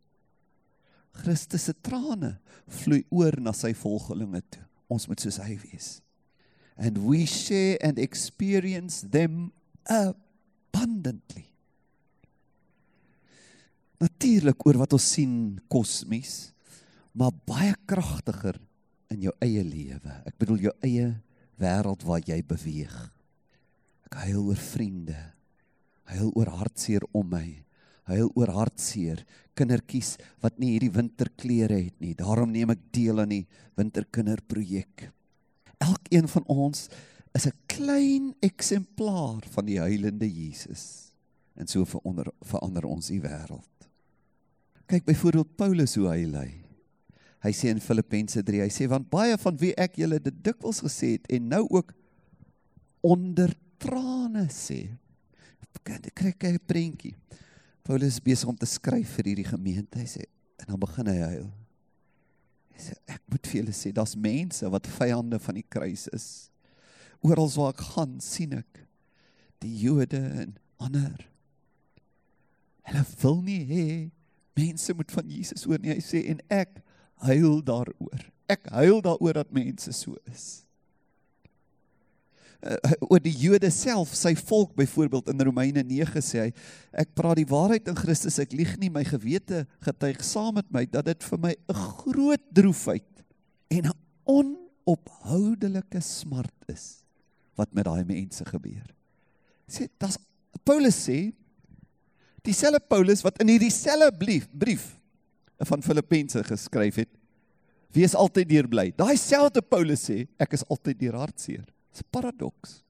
Christus 1.14 1.68
se 1.68 1.74
trane 1.84 2.36
vloei 2.80 3.04
oor 3.14 3.38
na 3.42 3.54
sy 3.56 3.72
volgelinge 3.78 4.42
toe. 4.50 4.64
Ons 4.92 5.06
moet 5.08 5.20
soos 5.22 5.40
hy 5.42 5.56
wees. 5.62 5.98
And 6.76 6.98
we 7.06 7.24
share 7.26 7.78
and 7.82 7.98
experience 8.02 9.06
them 9.06 9.52
abundantly. 9.86 11.46
Natuurlik 14.02 14.66
oor 14.66 14.82
wat 14.82 14.96
ons 14.96 15.06
sien 15.14 15.34
kosmies, 15.70 16.50
maar 17.14 17.32
baie 17.46 17.72
kragtiger 17.86 18.58
in 19.14 19.22
jou 19.28 19.34
eie 19.44 19.62
lewe. 19.64 20.16
Ek 20.26 20.36
bedoel 20.40 20.66
jou 20.66 20.74
eie 20.84 21.12
wêreld 21.62 22.02
waar 22.04 22.24
jy 22.26 22.40
beweeg. 22.44 22.96
Ek 24.10 24.18
huil 24.26 24.42
oor 24.50 24.60
vriende. 24.60 25.16
Huil 26.10 26.32
oor 26.34 26.50
hartseer 26.58 27.06
om 27.16 27.30
my. 27.30 27.46
Huil 28.10 28.30
oor 28.36 28.52
hartseer 28.52 29.24
kindertjies 29.56 30.16
wat 30.42 30.58
nie 30.58 30.74
hierdie 30.74 30.92
winterklere 30.92 31.78
het 31.78 31.96
nie. 32.02 32.14
Daarom 32.18 32.52
neem 32.52 32.74
ek 32.74 32.82
deel 32.94 33.22
aan 33.22 33.32
die 33.32 33.44
winterkinderprojek. 33.78 35.08
Elkeen 35.84 36.28
van 36.30 36.46
ons 36.50 36.88
is 37.34 37.46
'n 37.46 37.56
klein 37.66 38.34
eksemplaar 38.40 39.42
van 39.50 39.66
die 39.66 39.78
huilende 39.78 40.28
Jesus. 40.28 41.12
En 41.54 41.66
so 41.66 41.84
verander 41.84 42.32
verander 42.42 42.84
ons 42.84 43.06
die 43.06 43.20
wêreld. 43.20 43.88
Kyk 44.86 45.04
byvoorbeeld 45.04 45.56
Paulus 45.56 45.94
hoe 45.94 46.08
hy 46.08 46.24
ly. 46.24 46.50
Hy 47.44 47.52
sê 47.52 47.68
in 47.68 47.80
Filippense 47.80 48.42
3, 48.42 48.60
hy 48.60 48.70
sê 48.72 48.88
want 48.88 49.10
baie 49.10 49.36
van 49.38 49.56
wie 49.56 49.74
ek 49.76 49.96
julle 49.96 50.18
dit 50.20 50.44
dikwels 50.44 50.80
gesê 50.80 51.18
het 51.18 51.26
en 51.28 51.48
nou 51.48 51.66
ook 51.70 51.92
onder 53.02 53.54
trane 53.78 54.46
sê. 54.48 54.88
Kyk 55.84 56.14
kyk 56.14 56.44
'n 56.44 56.58
prentjie. 56.66 57.14
Paulus 57.84 58.16
besig 58.24 58.48
om 58.48 58.56
te 58.56 58.68
skryf 58.68 59.18
vir 59.18 59.28
hierdie 59.30 59.48
gemeente. 59.48 60.00
Hy 60.00 60.08
sê 60.08 60.24
en 60.62 60.70
dan 60.70 60.80
begin 60.80 61.10
hy 61.10 61.18
huil. 61.20 61.50
Hy 62.74 62.86
sê 62.86 62.96
ek 63.12 63.20
moet 63.30 63.50
vir 63.50 63.60
julle 63.60 63.76
sê 63.76 63.92
daar's 63.94 64.16
mense 64.16 64.70
wat 64.72 64.88
vyande 64.96 65.38
van 65.44 65.58
die 65.60 65.66
kruis 65.68 66.06
is. 66.16 66.28
Oral 67.24 67.50
waar 67.54 67.74
ek 67.74 67.84
gaan, 67.92 68.18
sien 68.24 68.56
ek 68.56 68.82
die 69.64 69.72
Jode 69.84 70.20
en 70.44 70.56
ander. 70.82 71.28
Hulle 72.88 73.04
wil 73.20 73.40
nie 73.44 73.60
hê 73.68 73.86
mense 74.56 74.96
moet 74.96 75.12
van 75.12 75.28
Jesus 75.28 75.68
hoor 75.68 75.80
nie. 75.82 75.92
Hy 75.92 76.04
sê 76.04 76.24
en 76.32 76.40
ek 76.52 76.80
huil 77.28 77.60
daaroor. 77.64 78.28
Ek 78.48 78.68
huil 78.72 79.04
daaroor 79.04 79.42
dat 79.42 79.52
mense 79.56 79.92
so 79.96 80.16
is 80.32 80.63
uh, 82.64 82.94
oor 83.08 83.22
die 83.22 83.34
Jode 83.36 83.70
self, 83.74 84.14
sy 84.16 84.34
volk 84.48 84.74
byvoorbeeld 84.78 85.30
in 85.32 85.44
Romeine 85.46 85.84
9 85.86 86.22
sê 86.24 86.46
hy, 86.46 86.50
ek 87.04 87.14
praat 87.16 87.38
die 87.40 87.48
waarheid 87.50 87.88
in 87.92 87.98
Christus, 87.98 88.40
ek 88.42 88.54
lieg 88.56 88.74
nie, 88.80 88.90
my 88.92 89.04
gewete 89.06 89.64
getuig 89.84 90.24
saam 90.24 90.56
met 90.58 90.68
my 90.74 90.84
dat 90.90 91.08
dit 91.10 91.26
vir 91.30 91.40
my 91.40 91.54
'n 91.54 91.80
groot 92.02 92.44
droefheid 92.52 93.24
en 93.70 93.90
'n 93.90 93.98
onophoudelike 94.24 96.00
smart 96.00 96.54
is 96.68 97.04
wat 97.56 97.72
met 97.72 97.84
daai 97.84 98.04
mense 98.04 98.44
gebeur. 98.44 98.86
Sê 99.68 99.88
das 99.98 100.18
Paulus 100.64 100.96
sê 101.08 101.32
dieselfde 102.44 102.80
Paulus 102.80 103.22
wat 103.24 103.40
in 103.40 103.48
hierdie 103.48 103.72
selfde 103.72 104.12
brief 104.18 104.48
brief 104.52 104.98
van 105.64 105.82
Filippense 105.82 106.42
geskryf 106.44 106.96
het 106.96 107.12
wees 107.94 108.14
altyd 108.14 108.48
deur 108.48 108.68
bly. 108.68 108.90
Daai 108.96 109.16
selfde 109.16 109.62
Paulus 109.62 110.08
sê 110.10 110.26
ek 110.38 110.56
is 110.58 110.66
altyd 110.68 110.98
deur 110.98 111.20
hartseer. 111.22 111.73
Dis 111.94 112.02
'n 112.02 112.10
paradoks. 112.10 112.82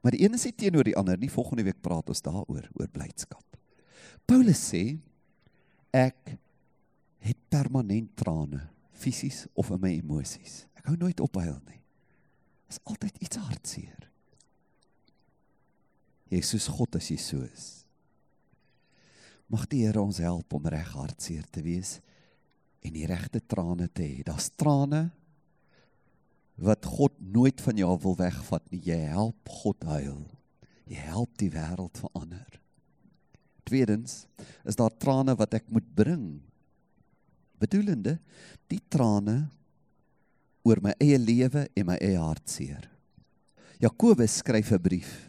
Maar 0.00 0.12
die 0.12 0.24
een 0.24 0.34
is 0.34 0.44
nie 0.44 0.54
teenoor 0.54 0.84
die 0.84 0.96
ander 0.96 1.18
nie. 1.18 1.30
Volgende 1.30 1.64
week 1.64 1.80
praat 1.80 2.08
ons 2.08 2.22
daaroor, 2.22 2.68
oor 2.72 2.88
blydskap. 2.88 3.44
Paulus 4.28 4.60
sê 4.68 4.98
ek 5.90 6.36
het 7.24 7.38
permanent 7.48 8.16
trane, 8.16 8.68
fisies 8.92 9.46
of 9.54 9.70
in 9.70 9.80
my 9.80 9.90
emosies. 9.96 10.66
Ek 10.76 10.86
hou 10.86 10.96
nooit 10.96 11.20
op 11.20 11.34
huil 11.40 11.58
nie. 11.66 11.80
Is 12.68 12.78
altyd 12.84 13.16
iets 13.24 13.36
hartseer. 13.36 14.10
Jesus 16.28 16.68
God 16.68 16.96
as 16.96 17.08
jy 17.08 17.16
so 17.16 17.40
is. 17.42 17.84
Mag 19.48 19.64
die 19.72 19.86
Here 19.86 20.00
ons 20.02 20.20
help 20.20 20.52
om 20.52 20.66
reg 20.68 20.90
hartseer 20.92 21.46
te 21.48 21.62
wees 21.64 21.98
en 22.84 22.92
die 22.92 23.06
regte 23.08 23.40
trane 23.40 23.88
te 23.88 24.04
hê. 24.04 24.20
Daar's 24.26 24.50
trane 24.52 25.08
wat 26.58 26.86
God 26.86 27.14
nooit 27.22 27.60
van 27.62 27.78
jou 27.78 27.92
wil 28.02 28.16
wegvat 28.18 28.64
nie. 28.72 28.80
Jy 28.90 28.98
help 29.12 29.52
God 29.62 29.84
huil. 29.86 30.24
Jy 30.88 31.02
help 31.06 31.36
die 31.38 31.50
wêreld 31.54 32.00
verander. 32.00 32.58
Tweedens 33.68 34.24
is 34.66 34.78
daar 34.78 34.94
trane 34.96 35.36
wat 35.38 35.54
ek 35.58 35.68
moet 35.70 35.86
bring. 35.94 36.40
Bedoelende 37.60 38.16
die 38.70 38.80
trane 38.90 39.48
oor 40.66 40.80
my 40.82 40.94
eie 41.00 41.18
lewe 41.20 41.66
en 41.76 41.88
my 41.88 41.98
eie 42.02 42.18
hartseer. 42.20 42.88
Jakobus 43.78 44.40
skryf 44.42 44.72
'n 44.72 44.82
brief 44.82 45.28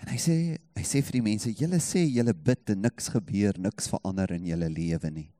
en 0.00 0.08
hy 0.08 0.18
sê 0.18 0.36
hy 0.76 0.84
sê 0.86 1.02
vir 1.02 1.12
die 1.18 1.26
mense: 1.26 1.50
"Julle 1.50 1.80
sê 1.80 2.06
julle 2.06 2.32
bid 2.32 2.70
en 2.70 2.82
niks 2.82 3.08
gebeur, 3.08 3.58
niks 3.58 3.88
verander 3.88 4.32
in 4.32 4.46
julle 4.46 4.68
lewe 4.68 5.10
nie." 5.10 5.30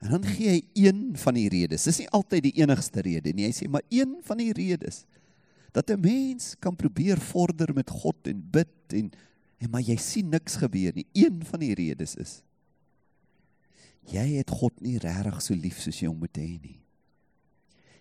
En 0.00 0.10
dan 0.16 0.24
gee 0.24 0.48
hy 0.48 0.60
een 0.86 1.00
van 1.20 1.36
die 1.36 1.48
redes. 1.52 1.84
Dis 1.84 2.00
nie 2.00 2.08
altyd 2.16 2.46
die 2.48 2.56
enigste 2.62 3.02
rede 3.04 3.34
nie. 3.36 3.44
Hy 3.44 3.52
sê 3.56 3.68
maar 3.68 3.84
een 3.92 4.16
van 4.24 4.40
die 4.40 4.52
redes 4.56 5.04
dat 5.72 5.90
'n 5.90 6.00
mens 6.00 6.56
kan 6.58 6.76
probeer 6.76 7.20
vorder 7.20 7.74
met 7.74 7.90
God 7.90 8.26
en 8.26 8.40
bid 8.50 8.74
en 8.88 9.10
en 9.60 9.70
maar 9.70 9.84
jy 9.84 9.96
sien 9.96 10.28
niks 10.28 10.56
gebeur 10.56 10.92
nie. 10.94 11.06
Een 11.12 11.44
van 11.44 11.60
die 11.60 11.74
redes 11.74 12.16
is 12.16 12.42
jy 14.08 14.40
het 14.40 14.50
God 14.50 14.80
nie 14.80 14.98
regtig 14.98 15.42
so 15.42 15.54
lief 15.54 15.78
soos 15.78 16.00
jy 16.00 16.08
hom 16.08 16.18
moet 16.18 16.38
hê 16.40 16.56
nie. 16.62 16.80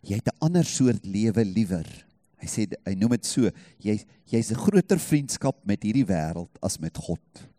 Jy 0.01 0.15
het 0.15 0.27
'n 0.27 0.39
ander 0.39 0.65
soort 0.65 1.05
lewe 1.05 1.45
liewer. 1.45 2.05
Hy 2.39 2.47
sê 2.47 2.65
hy 2.85 2.95
noem 2.95 3.11
dit 3.11 3.25
so, 3.25 3.51
jy 3.83 3.99
jy's 4.25 4.51
'n 4.51 4.55
groter 4.55 4.99
vriendskap 4.99 5.65
met 5.65 5.83
hierdie 5.83 6.05
wêreld 6.05 6.55
as 6.61 6.79
met 6.79 6.95
God. 6.97 7.49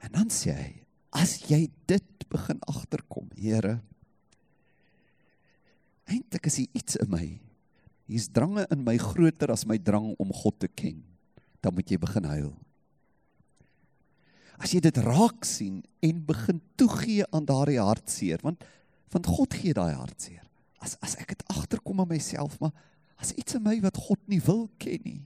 En 0.00 0.12
dan 0.12 0.28
sê 0.28 0.52
hy, 0.52 0.74
as 1.12 1.40
jy 1.48 1.70
dit 1.86 2.04
begin 2.30 2.60
agterkom, 2.70 3.28
Here. 3.36 3.80
Eintlik 6.10 6.48
is 6.50 6.58
hier 6.62 6.72
iets 6.74 6.98
in 6.98 7.10
my. 7.10 7.24
Hier's 8.10 8.26
drange 8.34 8.64
in 8.74 8.82
my 8.82 8.96
groter 8.98 9.52
as 9.54 9.66
my 9.68 9.78
drang 9.78 10.12
om 10.18 10.32
God 10.34 10.58
te 10.58 10.68
ken. 10.68 10.98
Dan 11.62 11.76
moet 11.76 11.90
jy 11.90 11.98
begin 12.02 12.26
huil. 12.26 12.52
As 14.60 14.74
jy 14.74 14.80
dit 14.82 14.98
raak 15.04 15.46
sien 15.46 15.78
en 16.04 16.24
begin 16.26 16.58
toegee 16.80 17.24
aan 17.30 17.46
daardie 17.48 17.80
hartseer, 17.80 18.42
want 18.44 18.62
want 19.10 19.26
God 19.26 19.54
gee 19.58 19.74
daai 19.74 19.94
hartseer. 19.94 20.44
As 20.78 20.94
as 21.02 21.16
ek 21.18 21.32
dit 21.32 21.40
agterkom 21.50 22.02
aan 22.02 22.12
myself, 22.12 22.58
maar 22.62 22.74
As 23.20 23.32
iets 23.36 23.54
in 23.54 23.62
my 23.62 23.76
wat 23.84 24.00
God 24.00 24.20
nie 24.32 24.40
wil 24.44 24.64
ken 24.80 25.02
nie. 25.04 25.20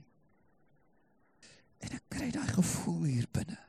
En 1.79 1.95
ek 1.95 2.03
kry 2.11 2.27
daai 2.33 2.49
gevoel 2.51 3.03
hier 3.07 3.29
binne. 3.31 3.59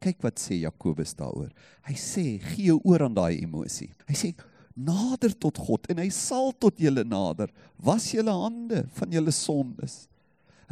Kyk 0.00 0.22
wat 0.24 0.40
sê 0.40 0.62
Jakobus 0.62 1.12
daaroor. 1.18 1.50
Hy 1.84 1.96
sê 2.00 2.24
gee 2.40 2.70
jou 2.70 2.78
oor 2.88 3.04
aan 3.04 3.16
daai 3.16 3.42
emosie. 3.42 3.90
Hy 4.08 4.16
sê 4.16 4.30
nader 4.72 5.34
tot 5.36 5.60
God 5.60 5.88
en 5.92 6.00
hy 6.00 6.08
sal 6.14 6.54
tot 6.56 6.80
julle 6.80 7.04
nader. 7.04 7.52
Was 7.84 8.08
julle 8.14 8.32
hande 8.32 8.86
van 8.96 9.12
julle 9.12 9.34
sondes. 9.34 10.06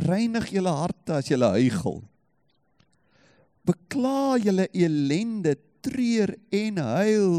Reinig 0.00 0.48
julle 0.54 0.72
harte 0.72 1.18
as 1.18 1.28
julle 1.28 1.50
huigel. 1.58 2.00
Bekla 3.68 4.38
julle 4.40 4.68
ellende, 4.72 5.58
treur 5.84 6.32
en 6.54 6.80
huil. 6.80 7.34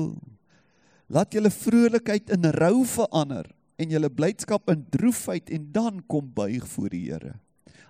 Laat 1.10 1.34
julle 1.34 1.50
vrolikheid 1.50 2.29
in 2.36 2.51
rou 2.53 2.84
verander 2.86 3.50
en 3.79 3.93
julle 3.96 4.12
blydskap 4.13 4.69
in 4.69 4.84
droefheid 4.93 5.50
en 5.55 5.69
dan 5.74 6.01
kom 6.12 6.27
buig 6.36 6.67
voor 6.75 6.93
die 6.93 7.08
Here. 7.08 7.39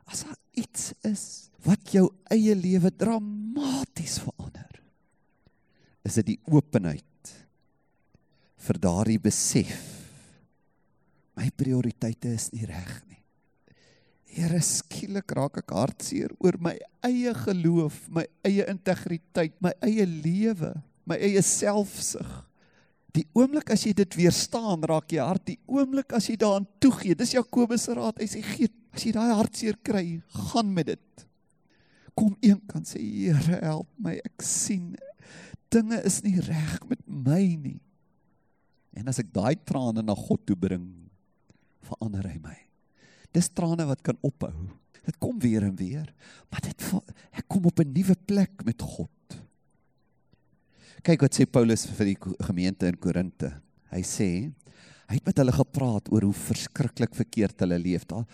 As 0.10 0.26
daar 0.26 0.40
iets 0.58 0.92
is 1.06 1.24
wat 1.66 1.92
jou 1.94 2.08
eie 2.32 2.56
lewe 2.56 2.90
dramaties 2.96 4.18
verander, 4.24 4.80
is 6.08 6.18
dit 6.22 6.34
die 6.34 6.40
openheid 6.50 7.34
vir 8.66 8.80
daardie 8.82 9.20
besef. 9.22 9.78
My 11.38 11.48
prioriteite 11.56 12.34
is 12.36 12.50
nie 12.56 12.66
reg 12.68 12.92
nie. 13.08 13.22
Here 14.30 14.60
skielik 14.64 15.32
raak 15.36 15.62
ek 15.62 15.74
hartseer 15.74 16.34
oor 16.40 16.58
my 16.62 16.76
eie 17.06 17.34
geloof, 17.46 18.02
my 18.14 18.26
eie 18.46 18.66
integriteit, 18.72 19.56
my 19.64 19.74
eie 19.86 20.06
lewe, 20.10 20.74
my 21.10 21.18
eie 21.18 21.42
selfsug. 21.46 22.30
Die 23.16 23.26
oomblik 23.34 23.72
as 23.74 23.84
jy 23.88 23.96
dit 23.98 24.20
weerstaan, 24.20 24.84
raak 24.86 25.10
jy 25.12 25.24
hart. 25.24 25.48
Die 25.50 25.58
oomblik 25.70 26.14
as 26.14 26.28
jy 26.30 26.36
daaraan 26.40 26.68
toegee, 26.82 27.18
dis 27.18 27.34
Jakobus 27.34 27.88
se 27.88 27.96
raad. 27.98 28.20
Hy 28.22 28.28
sê 28.30 28.44
gee, 28.46 28.70
as 28.94 29.06
jy 29.06 29.14
daai 29.16 29.34
hartseer 29.34 29.78
kry, 29.86 30.22
gaan 30.50 30.74
met 30.74 30.92
dit. 30.94 31.26
Kom 32.18 32.36
een 32.44 32.60
kan 32.68 32.84
sê 32.88 33.00
Here, 33.00 33.60
help 33.62 33.90
my. 33.98 34.18
Ek 34.26 34.44
sien 34.44 34.96
dinge 35.70 36.02
is 36.08 36.22
nie 36.26 36.40
reg 36.42 36.80
met 36.90 37.02
my 37.06 37.44
nie. 37.56 37.80
En 38.98 39.08
as 39.12 39.22
ek 39.22 39.30
daai 39.34 39.56
trane 39.70 40.02
na 40.04 40.16
God 40.18 40.42
toe 40.50 40.58
bring, 40.58 40.88
verander 41.86 42.26
hy 42.28 42.40
my. 42.42 42.58
Dis 43.36 43.52
trane 43.54 43.86
wat 43.88 44.02
kan 44.06 44.18
ophou. 44.26 44.54
Dit 45.06 45.18
kom 45.22 45.38
weer 45.42 45.64
en 45.66 45.76
weer, 45.78 46.10
maar 46.52 46.62
dit 46.66 46.86
ek 47.32 47.46
kom 47.48 47.66
op 47.66 47.80
'n 47.80 47.94
nuwe 47.94 48.16
plek 48.28 48.66
met 48.66 48.82
God. 48.82 49.10
Kyk 51.04 51.22
wat 51.22 51.34
sê 51.34 51.46
Paulus 51.46 51.86
vir 51.86 52.06
die 52.12 52.18
gemeente 52.44 52.88
in 52.88 52.98
Korinte. 52.98 53.54
Hy 53.92 54.02
sê 54.02 54.52
hy 55.10 55.16
het 55.16 55.26
met 55.26 55.38
hulle 55.38 55.52
gepraat 55.52 56.12
oor 56.12 56.22
hoe 56.22 56.34
verskriklik 56.34 57.16
verkeerd 57.16 57.60
hulle 57.60 57.80
leef. 57.80 58.06
Daar 58.06 58.26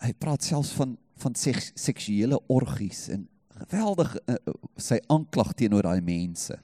hy 0.00 0.12
praat 0.18 0.42
selfs 0.42 0.72
van 0.78 0.96
van 1.20 1.34
seks, 1.36 1.72
seksuele 1.76 2.38
orgies 2.48 3.08
en 3.12 3.26
geweldig 3.60 4.14
uh, 4.24 4.38
sy 4.80 4.96
aanklag 5.12 5.52
teenoor 5.58 5.84
daai 5.84 6.00
mense. 6.04 6.56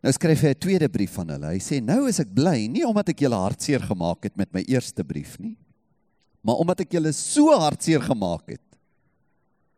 Nou 0.00 0.12
skryf 0.16 0.44
hy 0.46 0.52
'n 0.54 0.60
tweede 0.64 0.88
brief 0.88 1.18
van 1.18 1.28
hulle. 1.34 1.52
Hy 1.52 1.60
sê 1.60 1.80
nou 1.84 2.08
is 2.08 2.20
ek 2.22 2.32
bly 2.32 2.64
nie 2.72 2.86
omdat 2.88 3.12
ek 3.12 3.26
julle 3.26 3.36
hartseer 3.36 3.84
gemaak 3.84 4.24
het 4.24 4.36
met 4.40 4.48
my 4.56 4.64
eerste 4.64 5.04
brief 5.04 5.36
nie, 5.38 5.58
maar 6.40 6.56
omdat 6.64 6.80
ek 6.80 6.96
julle 6.96 7.12
so 7.12 7.52
hartseer 7.52 8.00
gemaak 8.00 8.56
het 8.56 8.66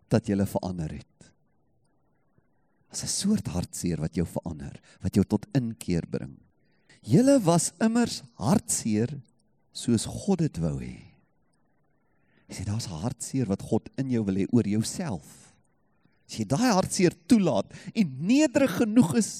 dat 0.08 0.28
julle 0.28 0.46
verander 0.46 0.92
het. 0.92 1.32
As 2.92 3.02
'n 3.02 3.08
soort 3.10 3.46
hartseer 3.48 3.98
wat 3.98 4.14
jou 4.14 4.26
verander, 4.26 4.78
wat 5.02 5.14
jou 5.14 5.24
tot 5.24 5.46
inkeer 5.54 6.06
bring. 6.06 6.38
Julle 7.02 7.40
was 7.42 7.72
immers 7.80 8.22
hartseer 8.38 9.20
soos 9.72 10.06
God 10.06 10.38
dit 10.38 10.58
wou 10.58 10.78
hê. 10.78 11.11
Jy 12.52 12.58
sê 12.58 12.66
daar's 12.68 12.90
hartseer 12.92 13.48
wat 13.48 13.64
God 13.64 13.88
in 13.96 14.10
jou 14.12 14.20
wil 14.28 14.36
hê 14.36 14.44
oor 14.52 14.66
jouself. 14.68 15.24
As 16.28 16.36
jy 16.36 16.44
daai 16.44 16.68
hartseer 16.68 17.16
toelaat 17.24 17.72
en 17.96 18.10
nederig 18.20 18.74
genoeg 18.82 19.14
is 19.22 19.30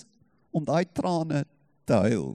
om 0.49 0.65
daai 0.65 0.89
trane 0.97 1.43
te 1.85 1.99
huil, 2.09 2.33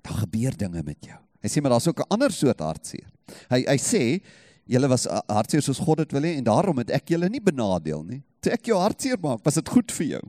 dan 0.00 0.16
gebeur 0.22 0.56
dinge 0.56 0.80
met 0.86 1.10
jou. 1.10 1.18
Hy 1.44 1.52
sê 1.52 1.60
maar 1.60 1.76
daar's 1.76 1.88
ook 1.92 2.00
'n 2.00 2.08
ander 2.08 2.32
soort 2.32 2.64
hartseer. 2.64 3.12
Hy 3.52 3.60
hy 3.68 3.76
sê 3.76 4.22
julle 4.64 4.88
was 4.88 5.04
hartseer 5.28 5.62
soos 5.62 5.78
God 5.78 5.98
dit 5.98 6.12
wil 6.12 6.22
hê 6.22 6.36
en 6.40 6.44
daarom 6.44 6.78
het 6.78 6.90
ek 6.90 7.12
julle 7.12 7.28
nie 7.28 7.40
benadeel 7.40 8.02
nie 8.02 8.22
toe 8.40 8.52
ek 8.56 8.70
jou 8.72 8.78
hartseer 8.80 9.20
maak, 9.20 9.44
was 9.44 9.58
dit 9.60 9.68
goed 9.68 9.92
vir 9.92 10.06
jou. 10.16 10.22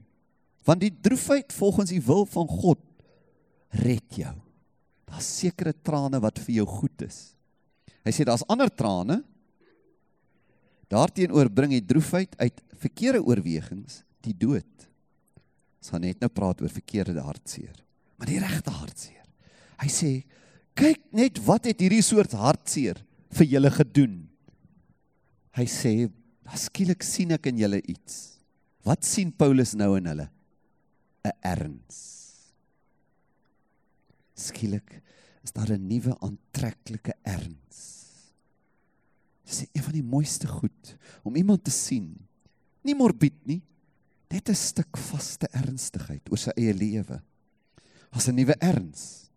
Want 0.68 0.84
die 0.84 0.92
droefheid 0.92 1.54
volgens 1.56 1.94
die 1.94 2.04
wil 2.04 2.26
van 2.26 2.48
God 2.48 2.82
red 3.82 4.18
jou. 4.20 4.34
Daar's 5.08 5.30
sekere 5.40 5.74
trane 5.74 6.20
wat 6.20 6.40
vir 6.44 6.62
jou 6.62 6.68
goed 6.68 7.08
is. 7.08 7.32
Hy 8.06 8.14
sê 8.16 8.26
daar's 8.26 8.46
ander 8.50 8.72
trane. 8.74 9.22
Daarteenoor 10.92 11.50
bring 11.54 11.76
die 11.76 11.86
droefheid 11.86 12.34
uit 12.42 12.64
verkeerde 12.82 13.22
oorwegings 13.24 14.02
die 14.26 14.36
dood. 14.38 14.88
Ons 15.82 15.94
gaan 15.94 16.04
net 16.06 16.20
nou 16.22 16.30
praat 16.30 16.62
oor 16.62 16.70
verkeerde 16.70 17.22
hartseer, 17.26 17.78
maar 18.20 18.30
die 18.30 18.42
regte 18.42 18.74
hartseer. 18.74 19.26
Hy 19.82 19.90
sê 19.90 20.12
kyk 20.78 21.08
net 21.18 21.40
wat 21.46 21.66
het 21.70 21.82
hierdie 21.82 22.04
soort 22.06 22.36
hartseer 22.38 23.00
vir 23.34 23.50
julle 23.56 23.72
gedoen. 23.74 24.20
Hy 25.58 25.66
sê 25.70 25.94
skielik 26.58 27.04
sien 27.06 27.32
ek 27.34 27.48
in 27.50 27.64
julle 27.64 27.80
iets. 27.90 28.38
Wat 28.86 29.06
sien 29.08 29.32
Paulus 29.32 29.74
nou 29.78 29.96
in 29.98 30.10
hulle? 30.12 30.28
'n 31.22 31.34
Erns. 31.46 31.98
Skielik 34.36 35.02
is 35.44 35.52
daar 35.52 35.72
'n 35.72 35.88
nuwe 35.88 36.16
aantreklike 36.20 37.14
erns. 37.24 37.80
Dis 39.46 39.66
een 39.72 39.84
van 39.84 39.94
die 39.94 40.04
mooiste 40.04 40.48
goed 40.48 40.98
om 41.24 41.36
iemand 41.36 41.64
te 41.64 41.72
sien. 41.72 42.28
Nie 42.82 42.96
morbied 42.96 43.46
nie, 43.46 43.62
net 44.30 44.50
'n 44.50 44.56
stuk 44.56 44.98
vaste 44.98 45.48
ernstigheid 45.52 46.32
oor 46.32 46.38
sy 46.38 46.52
eie 46.56 46.74
lewe. 46.74 47.22
As 48.12 48.28
'n 48.28 48.36
nuwe 48.36 48.56
erns. 48.60 49.30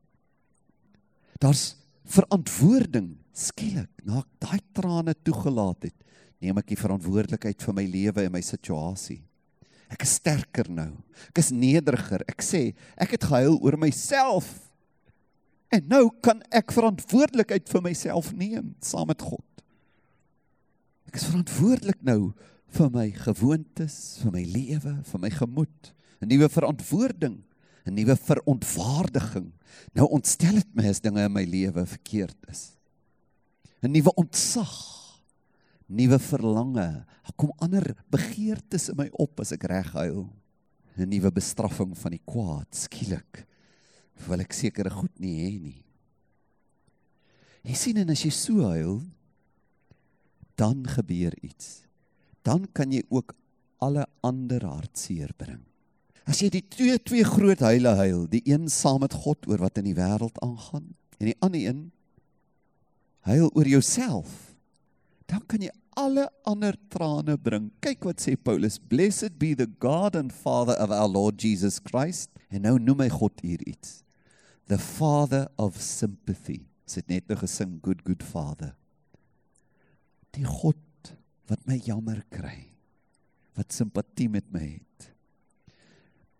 Daar's 1.40 1.76
verantwoording 2.04 3.16
skielik 3.32 3.90
na 4.04 4.24
daai 4.38 4.60
trane 4.72 5.14
toegelaat 5.22 5.82
het 5.82 6.04
neem 6.44 6.58
ek 6.58 6.66
die 6.66 6.76
verantwoordelikheid 6.78 7.62
vir 7.62 7.74
my 7.74 7.86
lewe 7.88 8.26
en 8.26 8.32
my 8.32 8.42
situasie. 8.44 9.22
Ek 9.88 10.02
is 10.02 10.16
sterker 10.18 10.68
nou. 10.68 10.90
Ek 11.30 11.38
is 11.38 11.52
nederiger. 11.54 12.24
Ek 12.28 12.42
sê, 12.42 12.74
ek 12.96 13.16
het 13.16 13.24
gehuil 13.24 13.58
oor 13.62 13.76
myself. 13.80 14.48
En 15.74 15.88
nou 15.90 16.04
kan 16.22 16.42
ek 16.54 16.74
verantwoordelikheid 16.74 17.66
vir 17.70 17.82
myself 17.82 18.30
neem 18.36 18.74
saam 18.84 19.08
met 19.10 19.22
God. 19.24 19.64
Ek 21.10 21.18
is 21.18 21.26
verantwoordelik 21.26 22.02
nou 22.06 22.34
vir 22.74 22.90
my 22.94 23.08
gewoontes, 23.14 23.96
vir 24.22 24.34
my 24.34 24.44
lewe, 24.50 24.94
vir 25.06 25.22
my 25.22 25.30
gemoed, 25.30 25.92
'n 26.22 26.30
nuwe 26.30 26.48
verantwoording, 26.48 27.42
'n 27.86 27.94
nuwe 27.94 28.16
verontwaardiging. 28.16 29.52
Nou 29.94 30.06
ontstel 30.10 30.54
dit 30.62 30.74
my 30.74 30.88
as 30.88 31.00
dinge 31.00 31.24
in 31.24 31.32
my 31.32 31.44
lewe 31.44 31.86
verkeerd 31.86 32.38
is. 32.48 32.72
'n 33.82 33.92
Nuwe 33.92 34.14
ontsag 34.16 34.94
nuwe 35.86 36.18
verlange. 36.18 37.04
Daar 37.04 37.36
kom 37.36 37.52
ander 37.58 37.94
begeertes 38.10 38.88
in 38.88 38.96
my 38.96 39.08
op 39.12 39.40
as 39.40 39.52
ek 39.52 39.66
reg 39.68 39.92
huil. 39.92 40.30
'n 40.96 41.08
Nuwe 41.08 41.30
bestraffing 41.30 41.96
van 41.98 42.10
die 42.10 42.22
kwaad 42.24 42.70
skielik. 42.70 43.46
Wil 44.28 44.44
ek 44.44 44.54
sekere 44.56 44.92
goed 44.92 45.12
nie 45.22 45.34
hê 45.40 45.50
nie. 45.58 45.80
Jy 47.64 47.76
sien 47.80 48.00
en 48.02 48.12
as 48.12 48.22
jy 48.24 48.32
so 48.34 48.68
huil, 48.68 48.98
dan 50.60 50.84
gebeur 50.86 51.34
iets. 51.42 51.82
Dan 52.46 52.68
kan 52.76 52.92
jy 52.92 53.02
ook 53.10 53.32
alle 53.82 54.04
ander 54.24 54.62
hartseer 54.68 55.32
bring. 55.36 55.62
As 56.28 56.40
jy 56.40 56.50
die 56.52 56.64
twee 56.72 56.96
twee 57.02 57.24
groot 57.26 57.60
huile 57.64 57.96
huil, 57.98 58.24
die 58.30 58.44
een 58.48 58.68
saam 58.72 59.02
met 59.04 59.16
God 59.24 59.48
oor 59.50 59.64
wat 59.66 59.80
in 59.80 59.90
die 59.90 59.98
wêreld 59.98 60.38
aangaan 60.44 60.92
en 61.18 61.28
die 61.28 61.36
ander 61.44 61.60
een 61.60 61.82
huil 63.28 63.50
oor 63.52 63.68
jouself 63.68 64.54
dan 65.30 65.42
kan 65.48 65.62
jy 65.64 65.72
alle 65.98 66.26
ander 66.46 66.76
trane 66.90 67.36
bring. 67.40 67.70
Kyk 67.84 68.04
wat 68.08 68.22
sê 68.22 68.34
Paulus, 68.36 68.78
blessed 68.78 69.38
be 69.38 69.54
the 69.54 69.68
God 69.80 70.16
and 70.18 70.32
Father 70.34 70.76
of 70.78 70.90
our 70.90 71.08
Lord 71.08 71.40
Jesus 71.40 71.80
Christ. 71.82 72.30
En 72.50 72.66
nou 72.66 72.76
noem 72.78 73.06
hy 73.06 73.10
God 73.14 73.44
hier 73.44 73.62
iets. 73.66 74.03
The 74.66 74.78
Father 74.78 75.48
of 75.58 75.80
sympathy. 75.80 76.64
Sit 76.86 77.08
net 77.08 77.28
nou 77.28 77.36
gesing 77.40 77.80
good 77.84 78.04
good 78.04 78.22
Father. 78.22 78.74
Die 80.34 80.44
God 80.44 81.12
wat 81.48 81.66
my 81.68 81.78
jammer 81.84 82.22
kry. 82.32 82.66
Wat 83.54 83.72
simpatie 83.72 84.28
met 84.28 84.48
my 84.52 84.64
het. 84.76 85.10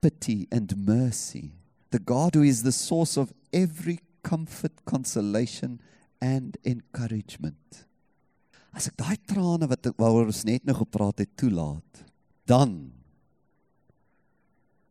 Pity 0.01 0.47
and 0.53 0.77
mercy. 0.77 1.53
The 1.91 2.01
God 2.01 2.35
who 2.35 2.43
is 2.43 2.63
the 2.63 2.73
source 2.73 3.17
of 3.17 3.33
every 3.53 4.01
comfort, 4.23 4.85
consolation 4.85 5.81
and 6.21 6.57
encouragement 6.65 7.85
as 8.75 8.91
ek 8.91 8.99
daai 8.99 9.17
trane 9.31 9.69
wat 9.71 9.87
waaroor 10.01 10.31
ons 10.33 10.45
net 10.47 10.67
nou 10.67 10.75
gepraat 10.81 11.23
het 11.23 11.33
toelaat, 11.39 12.03
dan 12.51 12.75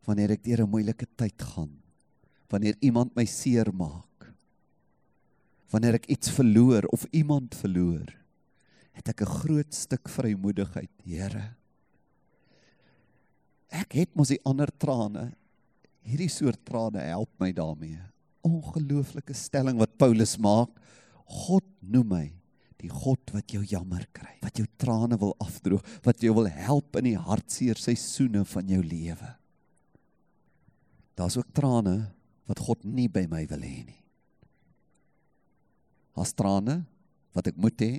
wanneer 0.08 0.34
ek 0.36 0.44
deur 0.44 0.64
'n 0.64 0.72
moeilike 0.72 1.06
tyd 1.16 1.36
gaan, 1.52 1.72
wanneer 2.54 2.78
iemand 2.84 3.14
my 3.18 3.26
seer 3.26 3.70
maak, 3.74 4.28
wanneer 5.74 5.98
ek 5.98 6.06
iets 6.14 6.30
verloor 6.30 6.86
of 6.94 7.06
iemand 7.10 7.56
verloor, 7.58 8.06
het 8.94 9.10
ek 9.10 9.22
'n 9.26 9.34
groot 9.42 9.74
stuk 9.74 10.08
vrymoedigheid, 10.08 10.92
Here. 11.02 11.56
Ek 13.74 13.92
het 13.98 14.14
mos 14.14 14.30
die 14.30 14.40
ander 14.46 14.70
trane. 14.78 15.34
Hierdie 16.06 16.30
soort 16.30 16.62
trane 16.64 17.00
help 17.02 17.30
my 17.40 17.50
daarmee. 17.52 17.98
Ongelooflike 18.44 19.34
stelling 19.34 19.78
wat 19.78 19.98
Paulus 19.98 20.38
maak. 20.38 20.70
God 21.26 21.64
noem 21.80 22.08
my 22.08 22.32
die 22.78 22.90
God 22.92 23.32
wat 23.32 23.48
jou 23.48 23.64
jammer 23.64 24.04
kry, 24.12 24.36
wat 24.42 24.58
jou 24.60 24.66
trane 24.76 25.16
wil 25.18 25.34
afdroog, 25.40 25.82
wat 26.04 26.20
jou 26.20 26.34
wil 26.34 26.46
help 26.46 26.96
in 27.00 27.04
die 27.04 27.18
hartseer 27.18 27.76
seisoene 27.80 28.44
van 28.44 28.68
jou 28.68 28.82
lewe. 28.82 29.30
Daar's 31.16 31.36
ook 31.36 31.52
trane 31.54 32.12
wat 32.50 32.60
God 32.60 32.84
nie 32.84 33.08
by 33.08 33.24
my 33.30 33.44
wil 33.50 33.62
hê 33.64 33.84
nie. 33.86 34.00
Daar's 36.14 36.34
trane 36.36 36.82
wat 37.34 37.50
ek 37.50 37.58
moet 37.58 37.80
hê. 37.82 37.94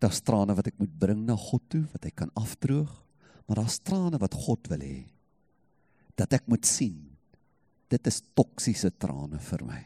Daar's 0.00 0.22
trane 0.24 0.56
wat 0.56 0.70
ek 0.70 0.78
moet 0.80 0.92
bring 1.02 1.24
na 1.26 1.36
God 1.36 1.64
toe 1.72 1.84
wat 1.92 2.06
hy 2.06 2.12
kan 2.16 2.32
afdroog, 2.38 2.92
maar 3.44 3.60
daar's 3.60 3.80
trane 3.84 4.20
wat 4.22 4.36
God 4.46 4.70
wil 4.72 4.84
hê 4.86 5.00
dat 6.20 6.36
ek 6.36 6.48
moet 6.52 6.66
sien. 6.68 6.98
Dit 7.90 8.04
is 8.10 8.20
toksiese 8.36 8.90
trane 9.00 9.40
vir 9.40 9.62
my. 9.64 9.80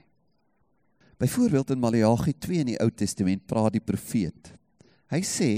Byvoorbeeld 1.22 1.70
in 1.70 1.80
Maleagi 1.80 2.34
2 2.42 2.62
in 2.64 2.70
die 2.72 2.80
Ou 2.82 2.90
Testament 2.90 3.44
praat 3.46 3.76
die 3.76 3.84
profeet. 3.84 4.50
Hy 5.14 5.20
sê, 5.22 5.50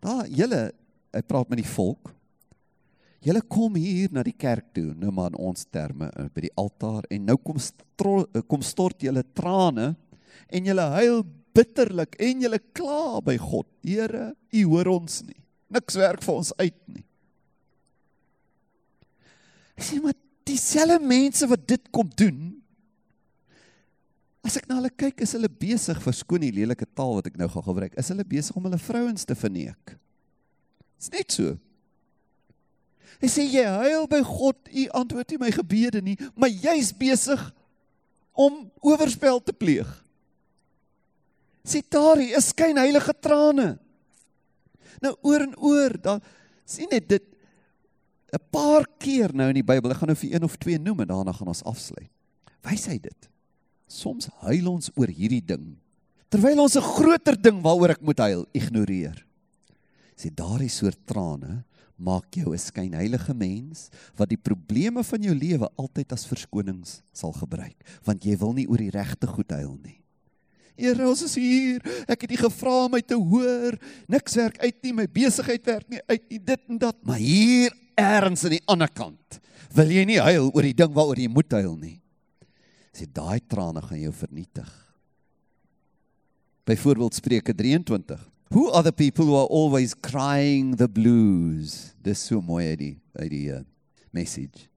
daar 0.00 0.24
julle 0.32 0.62
hy 1.12 1.22
praat 1.28 1.50
met 1.52 1.60
die 1.60 1.68
volk. 1.74 2.08
Julle 3.22 3.42
kom 3.46 3.76
hier 3.78 4.10
na 4.10 4.24
die 4.26 4.34
kerk 4.34 4.72
toe, 4.74 4.88
nou 4.98 5.12
maar 5.14 5.30
in 5.30 5.38
ons 5.38 5.66
terme 5.70 6.08
eh, 6.10 6.26
by 6.34 6.48
die 6.48 6.56
altaar 6.58 7.06
en 7.12 7.28
nou 7.30 7.36
kom 7.38 7.60
stro, 7.62 8.24
eh, 8.34 8.42
kom 8.50 8.64
stort 8.66 9.04
julle 9.06 9.22
trane 9.36 9.92
en 10.50 10.66
julle 10.66 10.86
huil 10.96 11.22
bitterlik 11.54 12.16
en 12.18 12.42
julle 12.42 12.58
kla 12.74 13.20
by 13.22 13.36
God. 13.38 13.68
Here, 13.86 14.32
U 14.34 14.64
hoor 14.72 14.90
ons 14.96 15.20
nie. 15.26 15.38
Niks 15.72 15.96
werk 16.00 16.24
vir 16.24 16.34
ons 16.34 16.52
uit 16.58 16.80
nie. 16.90 17.04
Ek 19.78 19.86
sê 19.86 20.02
maar 20.02 20.18
dieselfde 20.48 20.98
mense 21.06 21.46
wat 21.48 21.64
dit 21.70 21.88
kom 21.94 22.10
doen. 22.18 22.40
As 24.42 24.58
ek 24.58 24.66
na 24.66 24.80
hulle 24.80 24.90
kyk, 24.90 25.22
is 25.22 25.36
hulle 25.36 25.48
besig 25.48 26.00
vir 26.02 26.16
skoon 26.18 26.42
die 26.42 26.54
lelike 26.54 26.88
taal 26.98 27.20
wat 27.20 27.30
ek 27.30 27.38
nou 27.38 27.46
gaan 27.52 27.64
gebruik. 27.70 27.94
Is 27.94 28.10
hulle 28.10 28.26
besig 28.26 28.56
om 28.58 28.66
hulle 28.66 28.80
vrouens 28.82 29.28
te 29.28 29.38
verneek? 29.38 29.94
Dit's 30.98 31.12
net 31.14 31.34
so. 31.34 31.54
Hy 33.22 33.30
sê 33.30 33.44
jy 33.46 33.62
huil 33.62 34.08
by 34.10 34.20
God, 34.26 34.58
u 34.66 34.84
antwoord 34.98 35.30
nie 35.30 35.40
my 35.40 35.50
gebede 35.54 36.02
nie, 36.02 36.16
maar 36.34 36.50
jy's 36.50 36.90
besig 36.90 37.40
om 38.34 38.64
oorspel 38.82 39.38
te 39.44 39.54
pleeg. 39.54 39.86
Sê 41.62 41.84
daar 41.86 42.18
is 42.18 42.50
skyn 42.50 42.80
heilige 42.80 43.14
trane. 43.22 43.76
Nou 45.02 45.14
oor 45.22 45.44
en 45.46 45.54
oor, 45.62 45.94
dan 46.02 46.24
sien 46.66 46.90
net 46.90 47.06
dit 47.08 47.28
'n 48.32 48.42
paar 48.50 48.86
keer 48.98 49.30
nou 49.34 49.48
in 49.48 49.60
die 49.60 49.62
Bybel. 49.62 49.90
Ek 49.90 49.98
gaan 49.98 50.08
nou 50.08 50.16
vir 50.16 50.34
een 50.34 50.44
of 50.44 50.56
twee 50.56 50.78
noem 50.78 51.00
en 51.00 51.08
daarna 51.08 51.32
gaan 51.32 51.48
ons 51.48 51.62
afsluit. 51.64 52.10
Wys 52.64 52.86
hy 52.86 52.98
dit? 52.98 53.28
Soms 53.86 54.28
huil 54.40 54.66
ons 54.70 54.90
oor 54.96 55.08
hierdie 55.08 55.44
ding 55.44 55.76
terwyl 56.32 56.64
ons 56.64 56.76
'n 56.76 56.80
groter 56.96 57.36
ding 57.36 57.60
waaroor 57.60 57.90
ek 57.90 58.00
moet 58.00 58.18
huil 58.18 58.46
ignoreer. 58.56 59.26
Sê 60.16 60.32
daardie 60.32 60.72
soort 60.72 60.98
trane 61.04 61.64
maak 61.96 62.34
jou 62.34 62.52
'n 62.52 62.58
skynheilige 62.58 63.34
mens 63.34 63.90
wat 64.16 64.28
die 64.28 64.40
probleme 64.40 65.04
van 65.04 65.22
jou 65.22 65.34
lewe 65.34 65.68
altyd 65.76 66.12
as 66.12 66.26
verskonings 66.26 67.02
sal 67.12 67.32
gebruik, 67.32 67.76
want 68.04 68.24
jy 68.24 68.36
wil 68.36 68.52
nie 68.52 68.66
oor 68.68 68.78
die 68.78 68.90
regte 68.90 69.26
goed 69.26 69.50
huil 69.50 69.78
nie. 69.82 70.02
Here, 70.76 71.08
ons 71.08 71.22
is 71.22 71.34
hier. 71.34 71.82
Ek 72.08 72.22
het 72.22 72.32
U 72.32 72.36
gevra 72.36 72.84
om 72.86 72.90
my 72.90 73.00
te 73.00 73.14
hoor. 73.14 73.76
Niks 74.08 74.34
werk 74.34 74.58
uit 74.58 74.82
nie, 74.82 74.92
my 74.92 75.06
besigheid 75.06 75.64
werk 75.66 75.88
nie 75.88 76.00
uit 76.08 76.30
nie, 76.30 76.38
dit 76.38 76.60
en 76.68 76.78
dat. 76.78 76.96
Maar 77.04 77.20
hier 77.20 77.72
ergens 77.94 78.44
aan 78.44 78.56
die 78.56 78.66
ander 78.66 78.88
kant 78.88 79.40
wil 79.72 79.88
jy 79.88 80.04
nie 80.04 80.20
huil 80.20 80.50
oor 80.52 80.62
die 80.62 80.76
ding 80.76 80.92
waaroor 80.92 81.20
jy 81.20 81.28
moet 81.28 81.52
huil 81.52 81.76
nie. 81.76 82.00
Sê 82.92 83.06
daai 83.08 83.40
trane 83.48 83.80
gaan 83.80 84.00
jou 84.00 84.12
vernietig. 84.12 84.68
Byvoorbeeld 86.68 87.14
Spreuke 87.14 87.54
23 87.54 88.31
Who 88.52 88.70
are 88.70 88.82
the 88.82 88.92
people 88.92 89.24
who 89.24 89.34
are 89.34 89.46
always 89.46 89.94
crying 89.94 90.76
the 90.76 90.88
blues? 90.88 91.94
Dis 92.02 92.18
so 92.18 92.42
mooi 92.42 92.66
uit 92.68 92.78
die 92.78 92.96
uit 93.16 93.30
die 93.32 93.46
uh, 93.48 93.62
message. 94.12 94.68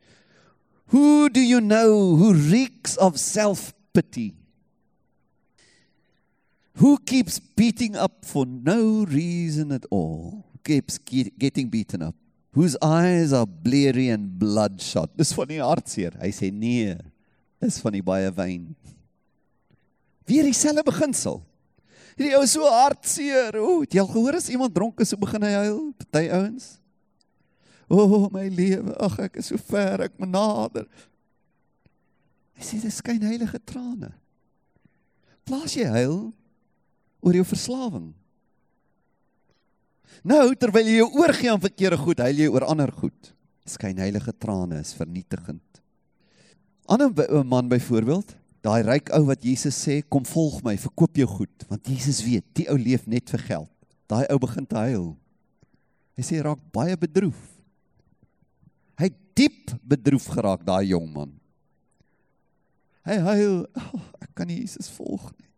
Who 0.93 1.27
do 1.29 1.41
you 1.41 1.59
know 1.59 2.15
who 2.15 2.31
reeks 2.33 2.95
of 2.95 3.19
self-pity? 3.19 4.33
Who 6.75 6.97
keeps 6.99 7.39
beating 7.39 7.95
up 7.95 8.23
for 8.23 8.45
no 8.45 9.03
reason 9.03 9.71
at 9.71 9.83
all? 9.91 10.45
Keeps 10.63 10.97
getting 10.97 11.69
beaten 11.69 12.01
up. 12.01 12.15
Whose 12.51 12.77
eyes 12.81 13.33
are 13.33 13.45
bleary 13.45 14.07
and 14.07 14.39
bloodshot. 14.39 15.17
Dis 15.17 15.33
van 15.35 15.51
die 15.51 15.59
hartseer. 15.59 16.15
Hy 16.21 16.31
sê 16.31 16.47
nee. 16.51 16.95
Dis 17.59 17.81
van 17.83 17.95
die 17.95 18.03
baie 18.03 18.31
wyn. 18.31 18.69
Weer 20.27 20.47
dieselfde 20.47 20.85
beginsel. 20.87 21.41
Hierdie 22.15 22.37
ou 22.39 22.45
so 22.47 22.67
hartseer. 22.71 23.59
O, 23.59 23.81
het 23.83 23.95
jy 23.95 24.03
al 24.03 24.11
gehoor 24.11 24.39
as 24.39 24.49
iemand 24.51 24.75
dronk 24.75 25.03
is, 25.03 25.11
so 25.11 25.19
begin 25.19 25.43
hy 25.43 25.53
huil? 25.59 25.81
Party 25.99 26.29
ouens. 26.31 26.69
O, 27.91 27.99
oh, 28.01 28.27
my 28.33 28.47
lewe. 28.49 28.95
Ag, 29.03 29.19
ek 29.27 29.41
is 29.41 29.51
so 29.51 29.59
ver, 29.69 30.07
ek 30.07 30.15
moet 30.21 30.31
nader. 30.31 30.87
Hy 32.55 32.63
sê 32.63 32.79
dis 32.79 33.01
skyn 33.01 33.25
heilige 33.27 33.59
trane. 33.67 34.13
Plaas 35.45 35.75
jy 35.77 35.85
huil 35.91 36.31
oor 37.25 37.35
jou 37.35 37.45
verslawing. 37.45 38.13
Nou, 40.25 40.47
terwyl 40.57 40.87
jy 40.87 40.99
jou 41.01 41.09
oorgee 41.19 41.51
aan 41.51 41.61
verkeerde 41.61 41.99
goed, 41.99 42.23
huil 42.23 42.45
jy 42.45 42.47
oor 42.49 42.65
ander 42.71 42.93
goed. 42.95 43.33
Skyn 43.69 43.99
heilige 44.01 44.33
trane 44.39 44.79
is 44.81 44.93
vernietigend. 44.97 45.61
Ander 46.87 47.09
'n 47.09 47.47
man 47.47 47.67
byvoorbeeld, 47.67 48.35
Daai 48.65 48.81
ryk 48.81 49.11
ou 49.13 49.27
wat 49.27 49.43
Jesus 49.45 49.77
sê, 49.77 49.99
kom 50.09 50.25
volg 50.25 50.63
my, 50.65 50.73
verkoop 50.81 51.19
jou 51.19 51.27
goed, 51.29 51.65
want 51.69 51.85
Jesus 51.85 52.23
weet, 52.25 52.47
die 52.57 52.65
ou 52.71 52.79
leef 52.81 53.03
net 53.05 53.29
vir 53.29 53.43
geld. 53.45 53.69
Daai 54.09 54.25
ou 54.33 54.39
begin 54.41 54.65
te 54.65 54.79
huil. 54.87 55.11
Hy 56.17 56.25
sê 56.25 56.39
raak 56.41 56.63
baie 56.73 56.95
bedroef. 56.97 57.37
Hy 58.97 59.11
diep 59.37 59.75
bedroef 59.85 60.31
geraak 60.33 60.63
daai 60.65 60.87
jong 60.89 61.05
man. 61.13 61.35
Hy 63.05 63.19
huil, 63.27 63.61
oh, 63.77 64.07
ek 64.23 64.33
kan 64.33 64.49
nie 64.49 64.63
Jesus 64.63 64.89
volg 64.95 65.27
nie. 65.35 65.51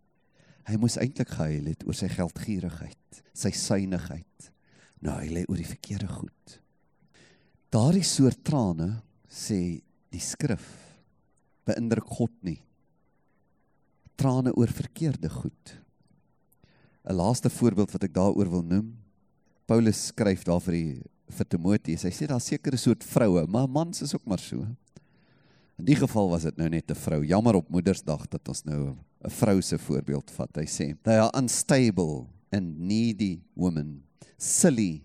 Hy 0.68 0.76
moes 0.82 1.00
eintlik 1.00 1.32
gehuil 1.32 1.72
het 1.72 1.88
oor 1.88 1.96
sy 1.96 2.10
geldgierigheid, 2.12 3.24
sy 3.32 3.54
suinigheid. 3.56 4.52
Nou 5.00 5.16
hy 5.22 5.32
lê 5.32 5.48
oor 5.48 5.62
die 5.62 5.70
verkeerde 5.70 6.12
goed. 6.12 6.60
Daardie 7.72 8.04
soort 8.04 8.44
trane 8.44 8.98
sê 9.32 9.78
die 10.12 10.24
skrif 10.24 10.66
beïndruk 11.68 12.10
God 12.18 12.36
nie 12.44 12.60
trane 14.18 14.54
oor 14.58 14.72
verkeerde 14.74 15.30
goed. 15.30 15.78
'n 17.08 17.16
Laaste 17.16 17.50
voorbeeld 17.50 17.92
wat 17.92 18.04
ek 18.04 18.14
daaroor 18.14 18.50
wil 18.50 18.64
noem. 18.64 18.96
Paulus 19.66 20.08
skryf 20.12 20.44
daar 20.44 20.60
vir 20.62 20.74
die 20.74 21.02
vir 21.38 21.48
Timoteus. 21.48 22.04
Hy 22.04 22.12
sê 22.12 22.28
daar 22.28 22.44
sekere 22.44 22.78
soort 22.80 23.04
vroue, 23.04 23.46
maar 23.48 23.68
mans 23.68 24.02
is 24.02 24.14
ook 24.16 24.26
maar 24.26 24.40
so. 24.40 24.68
In 25.78 25.86
die 25.86 25.96
geval 25.96 26.30
was 26.32 26.44
dit 26.44 26.58
nou 26.58 26.70
net 26.70 26.92
'n 26.92 26.96
vrou. 26.96 27.24
Jammer 27.24 27.56
op 27.56 27.70
Moedersdag 27.70 28.28
dat 28.28 28.48
ons 28.48 28.64
nou 28.64 28.96
'n 29.24 29.30
vrou 29.30 29.62
se 29.62 29.78
voorbeeld 29.78 30.32
vat. 30.32 30.56
Hy 30.56 30.66
sê, 30.66 30.96
"They 31.04 31.18
are 31.18 31.32
unstable 31.38 32.28
and 32.52 32.80
needy 32.80 33.42
women, 33.56 34.04
silly, 34.38 35.04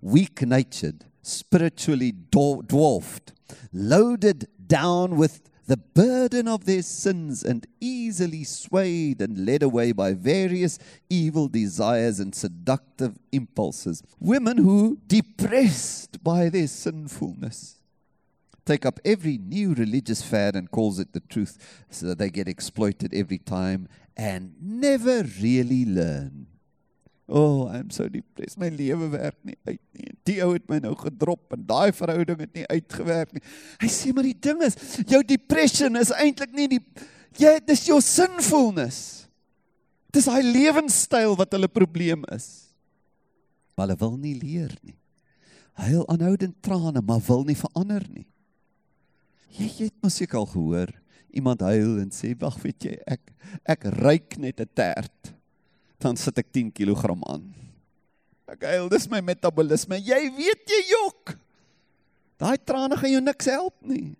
weak-natured, 0.00 1.04
spiritually 1.22 2.12
dwarfed, 2.30 3.32
loaded 3.72 4.48
down 4.56 5.16
with 5.16 5.49
the 5.70 5.76
burden 5.76 6.48
of 6.48 6.64
their 6.64 6.82
sins 6.82 7.44
and 7.44 7.64
easily 7.80 8.42
swayed 8.42 9.22
and 9.22 9.46
led 9.46 9.62
away 9.62 9.92
by 9.92 10.12
various 10.12 10.80
evil 11.08 11.46
desires 11.46 12.18
and 12.18 12.34
seductive 12.34 13.16
impulses. 13.30 14.02
Women 14.18 14.56
who, 14.56 14.98
depressed 15.06 16.24
by 16.24 16.48
their 16.48 16.66
sinfulness, 16.66 17.76
take 18.66 18.84
up 18.84 18.98
every 19.04 19.38
new 19.38 19.72
religious 19.74 20.22
fad 20.22 20.56
and 20.56 20.68
calls 20.68 20.98
it 20.98 21.12
the 21.12 21.20
truth 21.20 21.84
so 21.88 22.06
that 22.06 22.18
they 22.18 22.30
get 22.30 22.48
exploited 22.48 23.14
every 23.14 23.38
time 23.38 23.86
and 24.16 24.54
never 24.60 25.22
really 25.40 25.84
learn 25.84 26.48
Oh, 27.32 27.68
I'm 27.68 27.90
so 27.90 28.08
depressed. 28.08 28.58
My 28.58 28.70
lewe 28.70 29.08
werk 29.08 29.36
nie 29.44 29.54
uit. 29.64 29.78
Die 30.28 30.40
ou 30.44 30.52
het 30.52 30.66
my 30.68 30.78
nou 30.84 30.92
gedrop 30.98 31.54
en 31.56 31.62
daai 31.66 31.92
verhouding 31.96 32.42
het 32.44 32.52
nie 32.54 32.66
uitgewerk 32.68 33.32
nie. 33.32 33.42
Hy 33.80 33.88
sê 33.88 34.12
maar 34.12 34.28
die 34.28 34.36
ding 34.36 34.60
is, 34.66 34.76
jou 35.08 35.22
depression 35.24 35.96
is 35.96 36.12
eintlik 36.12 36.52
nie 36.56 36.68
die 36.76 36.82
jy 37.38 37.56
dis 37.64 37.86
jou 37.88 38.00
sinfulness. 38.04 39.28
Dis 40.10 40.26
hy 40.30 40.40
lewenstyl 40.42 41.36
wat 41.38 41.54
hulle 41.54 41.70
probleem 41.70 42.24
is. 42.34 42.48
Maar 43.76 43.88
hulle 43.88 44.00
wil 44.00 44.16
nie 44.18 44.34
leer 44.36 44.72
nie. 44.82 44.96
Huil 45.80 46.02
aanhoudend 46.10 46.58
trane, 46.64 47.00
maar 47.06 47.22
wil 47.24 47.46
nie 47.48 47.56
verander 47.56 48.04
nie. 48.10 48.26
Jy, 49.56 49.68
jy 49.68 49.86
het 49.88 49.96
mos 50.02 50.18
seker 50.18 50.42
al 50.42 50.50
gehoor, 50.50 50.92
iemand 51.34 51.62
huil 51.64 52.00
en 52.02 52.10
sê, 52.10 52.34
"Wag, 52.38 52.58
weet 52.62 52.84
jy, 52.84 52.98
ek 53.06 53.32
ek 53.64 53.84
ruik 53.84 54.38
net 54.38 54.60
'n 54.60 54.68
tert." 54.74 55.32
Dan 55.98 56.16
sit 56.16 56.38
ek 56.38 56.52
10 56.52 56.72
kg 56.72 57.16
aan. 57.26 57.54
Ek 58.50 58.66
huil, 58.66 58.88
dis 58.90 59.06
my 59.10 59.20
metabolisme. 59.22 60.00
Jy 60.02 60.20
weet 60.34 60.72
jy 60.72 60.80
jok. 60.90 61.36
Daai 62.40 62.56
trane 62.58 62.96
gaan 62.98 63.12
jou 63.12 63.22
niks 63.22 63.50
help 63.52 63.76
nie. 63.86 64.16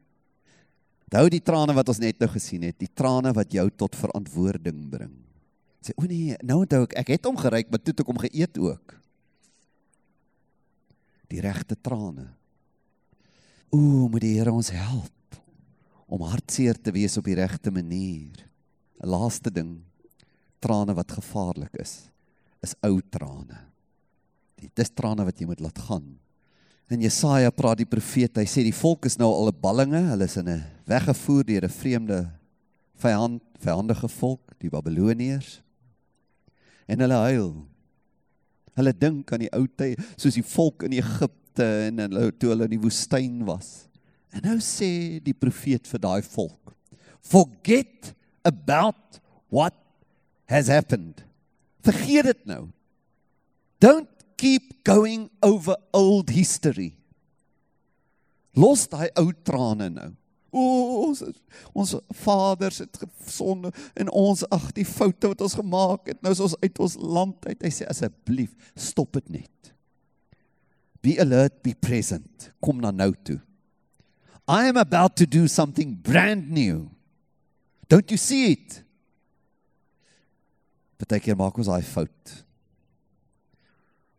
Onthou 1.10 1.26
die 1.32 1.42
trane 1.42 1.74
wat 1.74 1.88
ons 1.90 1.98
net 1.98 2.20
nou 2.22 2.28
gesien 2.30 2.68
het, 2.68 2.76
die 2.78 2.90
trane 2.94 3.32
wat 3.34 3.50
jou 3.50 3.64
tot 3.74 3.96
verantwoording 3.98 4.84
bring. 4.92 5.16
Sê, 5.82 5.90
"O 5.96 6.04
nee, 6.04 6.36
nou 6.42 6.60
onthou 6.62 6.84
ek, 6.84 6.94
ek 6.98 7.08
het 7.08 7.24
hom 7.24 7.36
geryk, 7.36 7.70
maar 7.70 7.80
toe 7.80 7.90
het 7.90 8.00
ek 8.00 8.06
hom 8.06 8.18
geëet 8.18 8.58
ook." 8.58 8.94
Die 11.28 11.40
regte 11.40 11.74
trane. 11.74 12.28
O, 13.70 14.08
moet 14.08 14.20
die 14.20 14.36
Here 14.36 14.52
ons 14.52 14.70
help 14.70 15.10
om 16.06 16.22
hartseer 16.22 16.74
te 16.74 16.90
wees 16.90 17.16
op 17.16 17.24
die 17.24 17.34
regte 17.34 17.70
manier. 17.70 18.46
'n 19.02 19.08
Laaste 19.08 19.50
ding, 19.50 19.82
trane 20.60 20.94
wat 20.94 21.12
gevaarlik 21.12 21.74
is, 21.80 22.10
is 22.62 22.74
ou 22.82 23.00
trane. 23.00 23.70
Dit 24.60 24.82
is 24.84 24.92
trane 24.92 25.24
wat 25.24 25.40
jy 25.40 25.48
moet 25.48 25.62
laat 25.64 25.78
gaan. 25.88 26.04
En 26.90 27.00
Jesaja 27.00 27.52
praat 27.54 27.78
die 27.78 27.88
profeet, 27.88 28.34
hy 28.36 28.46
sê 28.50 28.64
die 28.66 28.74
volk 28.74 29.06
is 29.06 29.16
nou 29.18 29.30
al 29.30 29.48
'n 29.48 29.60
ballinge, 29.62 30.02
hulle 30.10 30.24
is 30.26 30.36
in 30.36 30.48
'n 30.48 30.64
weggevoer 30.86 31.44
deur 31.46 31.64
'n 31.64 31.78
vreemde 31.80 32.30
vyand, 32.98 33.42
vyandige 33.60 34.08
volk, 34.08 34.58
die 34.58 34.70
Babiloniërs. 34.70 35.62
En 36.88 37.00
hulle 37.00 37.14
huil. 37.14 37.66
Hulle 38.74 38.92
dink 38.92 39.32
aan 39.32 39.44
die 39.44 39.52
ou 39.52 39.66
tye, 39.66 39.96
soos 40.16 40.34
die 40.34 40.42
volk 40.42 40.82
in 40.82 40.92
Egipte 40.92 41.66
en 41.86 41.98
hulle 41.98 42.32
toe 42.32 42.50
hulle 42.50 42.64
in 42.64 42.76
die 42.76 42.82
woestyn 42.82 43.44
was. 43.44 43.88
En 44.32 44.42
nou 44.42 44.58
sê 44.58 45.20
die 45.22 45.34
profeet 45.34 45.86
vir 45.86 46.00
daai 46.00 46.22
volk: 46.22 46.74
Forget 47.20 48.14
about 48.42 49.20
what 49.50 49.74
has 50.46 50.68
happened. 50.68 51.24
Vergeet 51.82 52.24
dit 52.24 52.46
nou. 52.46 52.68
Don't 53.78 54.19
keep 54.40 54.82
going 54.84 55.28
over 55.42 55.76
old 55.92 56.30
history. 56.32 56.94
Los 58.56 58.86
daai 58.88 59.10
ou 59.20 59.34
trane 59.44 59.90
nou. 59.92 60.08
O 60.50 60.62
ons 61.04 61.20
ons 61.78 61.92
vaders 62.24 62.80
het 62.82 63.02
gesonde 63.04 63.70
en 63.94 64.08
ons 64.16 64.42
ag 64.50 64.70
die 64.74 64.86
foute 64.88 65.30
wat 65.30 65.44
ons 65.46 65.54
gemaak 65.60 66.08
het 66.10 66.18
nou 66.24 66.32
is 66.34 66.42
ons 66.42 66.56
uit 66.64 66.80
ons 66.82 66.96
land 66.98 67.46
uit. 67.46 67.60
Hy 67.60 67.72
sê 67.74 67.86
asseblief 67.90 68.72
stop 68.74 69.20
dit 69.20 69.36
net. 69.38 69.72
Be 71.04 71.14
alert, 71.22 71.60
be 71.64 71.76
present. 71.76 72.50
Kom 72.64 72.80
na 72.82 72.90
nou 72.92 73.12
toe. 73.24 73.38
I 74.50 74.66
am 74.66 74.80
about 74.80 75.14
to 75.20 75.28
do 75.28 75.46
something 75.46 75.94
brand 75.94 76.50
new. 76.50 76.88
Don't 77.88 78.10
you 78.10 78.18
see 78.18 78.56
it? 78.56 78.80
Partykeer 80.98 81.38
maak 81.38 81.56
ons 81.60 81.70
daai 81.70 81.84
fout. 81.86 82.40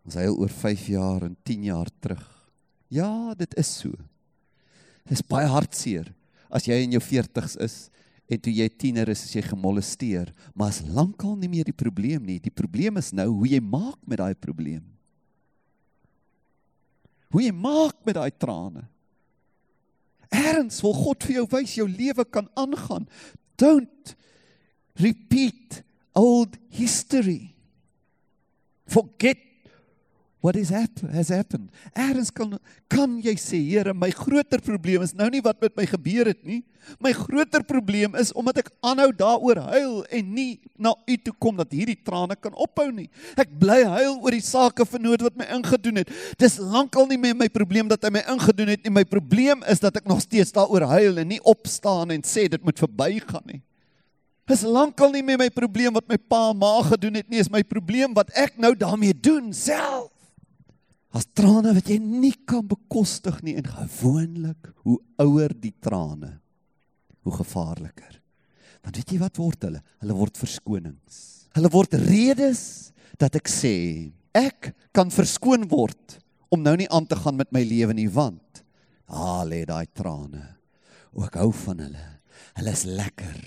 Ons 0.08 0.18
hy 0.18 0.28
oor 0.32 0.50
5 0.50 0.88
jaar 0.96 1.26
en 1.28 1.36
10 1.46 1.68
jaar 1.70 1.90
terug. 2.02 2.24
Ja, 2.92 3.34
dit 3.38 3.54
is 3.60 3.70
so. 3.82 3.94
Dit 5.06 5.20
is 5.20 5.26
baie 5.26 5.48
hartseer 5.50 6.10
as 6.52 6.68
jy 6.68 6.82
in 6.84 6.98
jou 6.98 7.02
40's 7.04 7.56
is 7.64 7.76
en 8.32 8.40
toe 8.40 8.52
jy 8.54 8.68
tiener 8.80 9.10
is 9.12 9.26
as 9.26 9.34
jy 9.36 9.42
gemolesteer, 9.44 10.30
maar 10.56 10.72
as 10.72 10.80
lankal 10.88 11.34
nie 11.40 11.50
meer 11.52 11.68
die 11.68 11.76
probleem 11.76 12.24
nie. 12.24 12.38
Die 12.40 12.54
probleem 12.54 12.96
is 13.02 13.12
nou 13.16 13.28
hoe 13.28 13.50
jy 13.52 13.60
maak 13.64 14.00
met 14.08 14.22
daai 14.22 14.36
probleem. 14.40 14.86
Hoe 17.32 17.44
jy 17.44 17.52
maak 17.56 17.98
met 18.08 18.16
daai 18.16 18.32
trane. 18.32 18.86
Erns 20.32 20.80
wil 20.84 20.96
God 20.96 21.28
vir 21.28 21.42
jou 21.42 21.46
wys 21.52 21.76
jou 21.76 21.88
lewe 21.92 22.24
kan 22.28 22.48
aangaan. 22.60 23.08
Don't 23.60 24.16
repeat 25.00 25.82
old 26.16 26.56
history. 26.72 27.52
Forget 28.88 29.44
what 30.42 30.56
is 30.56 30.70
happen, 30.70 31.10
has 31.14 31.30
happened. 31.30 31.70
Erns 31.96 32.32
kan 32.34 32.58
kan 32.90 33.22
jy 33.22 33.36
sê, 33.38 33.62
Here, 33.62 33.94
my 33.94 34.10
groter 34.12 34.60
probleem 34.60 35.06
is 35.06 35.14
nou 35.14 35.30
nie 35.30 35.42
wat 35.42 35.62
met 35.62 35.76
my 35.78 35.86
gebeur 35.86 36.32
het 36.34 36.42
nie. 36.44 36.64
My 37.00 37.14
groter 37.14 37.62
probleem 37.64 38.18
is 38.18 38.34
omdat 38.34 38.64
ek 38.64 38.72
aanhou 38.82 39.12
daaroor 39.14 39.62
huil 39.70 40.00
en 40.10 40.32
nie 40.34 40.60
na 40.82 40.96
U 41.06 41.18
toe 41.22 41.34
kom 41.38 41.60
dat 41.62 41.72
hierdie 41.72 42.00
trane 42.02 42.36
kan 42.36 42.58
ophou 42.58 42.90
nie. 42.90 43.08
Ek 43.38 43.54
bly 43.62 43.84
huil 43.86 44.18
oor 44.18 44.34
die 44.34 44.44
sake 44.44 44.86
vernoot 44.90 45.22
wat 45.22 45.38
my 45.38 45.46
ingedoen 45.54 46.02
het. 46.02 46.14
Dis 46.42 46.58
lankal 46.58 47.06
nie 47.12 47.22
meer 47.22 47.38
my 47.38 47.48
probleem 47.54 47.92
dat 47.92 48.02
hy 48.04 48.16
my 48.18 48.24
ingedoen 48.34 48.74
het 48.74 48.82
nie. 48.82 48.96
My 48.98 49.06
probleem 49.06 49.62
is 49.70 49.84
dat 49.84 50.02
ek 50.02 50.10
nog 50.10 50.24
steeds 50.26 50.56
daaroor 50.58 50.90
huil 50.98 51.22
en 51.22 51.30
nie 51.30 51.42
opstaan 51.46 52.18
en 52.18 52.26
sê 52.26 52.50
dit 52.50 52.66
moet 52.66 52.82
verbygaan 52.82 53.46
nie. 53.46 53.62
Dis 54.50 54.66
lankal 54.66 55.14
nie 55.14 55.22
meer 55.24 55.38
my 55.40 55.52
probleem 55.54 55.94
wat 55.96 56.10
my 56.10 56.18
pa 56.18 56.50
en 56.50 56.58
ma 56.60 56.74
gedoen 56.90 57.22
het 57.22 57.30
nie, 57.30 57.40
is 57.40 57.52
my 57.54 57.62
probleem 57.64 58.18
wat 58.18 58.34
ek 58.36 58.58
nou 58.60 58.74
daarmee 58.76 59.14
doen 59.14 59.54
self. 59.56 60.10
As 61.12 61.28
trane 61.36 61.74
wat 61.76 61.90
jy 61.92 61.98
nie 62.00 62.34
kan 62.48 62.64
bekostig 62.68 63.42
nie 63.44 63.58
en 63.60 63.68
gewoonlik 63.68 64.72
hoe 64.86 64.98
ouer 65.20 65.52
die 65.60 65.74
trane, 65.84 66.38
hoe 67.28 67.34
gevaarliker. 67.36 68.16
Want 68.82 68.98
weet 68.98 69.12
jy 69.14 69.20
wat 69.22 69.40
word 69.42 69.68
hulle? 69.68 69.82
Hulle 70.02 70.16
word 70.18 70.40
verskonings. 70.40 71.20
Hulle 71.58 71.72
word 71.74 71.98
redes 72.08 72.64
dat 73.20 73.36
ek 73.38 73.52
sê 73.52 73.76
ek 74.38 74.72
kan 74.96 75.12
verskoon 75.12 75.68
word 75.70 76.18
om 76.52 76.64
nou 76.64 76.78
nie 76.80 76.88
aan 76.92 77.06
te 77.08 77.18
gaan 77.20 77.38
met 77.38 77.52
my 77.52 77.62
lewe 77.68 77.96
nie 77.96 78.10
want 78.12 78.64
ah 79.12 79.44
lê 79.44 79.66
daai 79.68 79.88
trane. 79.92 80.44
O 81.12 81.26
ek 81.28 81.36
hou 81.42 81.52
van 81.66 81.84
hulle. 81.84 82.06
Hulle 82.56 82.76
is 82.76 82.86
lekker. 82.88 83.40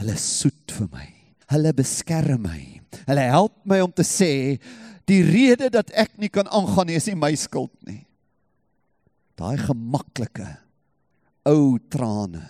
Hulle 0.00 0.16
is 0.18 0.24
soet 0.40 0.74
vir 0.74 0.88
my. 0.90 1.06
Hulle 1.54 1.70
beskerm 1.76 2.42
my. 2.48 2.60
Hulle 3.06 3.26
help 3.30 3.60
my 3.68 3.78
om 3.84 3.92
te 3.94 4.06
sê 4.06 4.32
die 5.10 5.22
rede 5.26 5.70
dat 5.72 5.92
ek 5.92 6.16
nie 6.20 6.30
kan 6.32 6.48
aangaan 6.48 6.88
nie 6.88 6.98
is 6.98 7.08
nie 7.10 7.18
my 7.18 7.32
skuld 7.38 7.74
nie. 7.86 8.02
Daai 9.38 9.58
gemaklike 9.60 10.48
ou 11.48 11.76
trane 11.92 12.44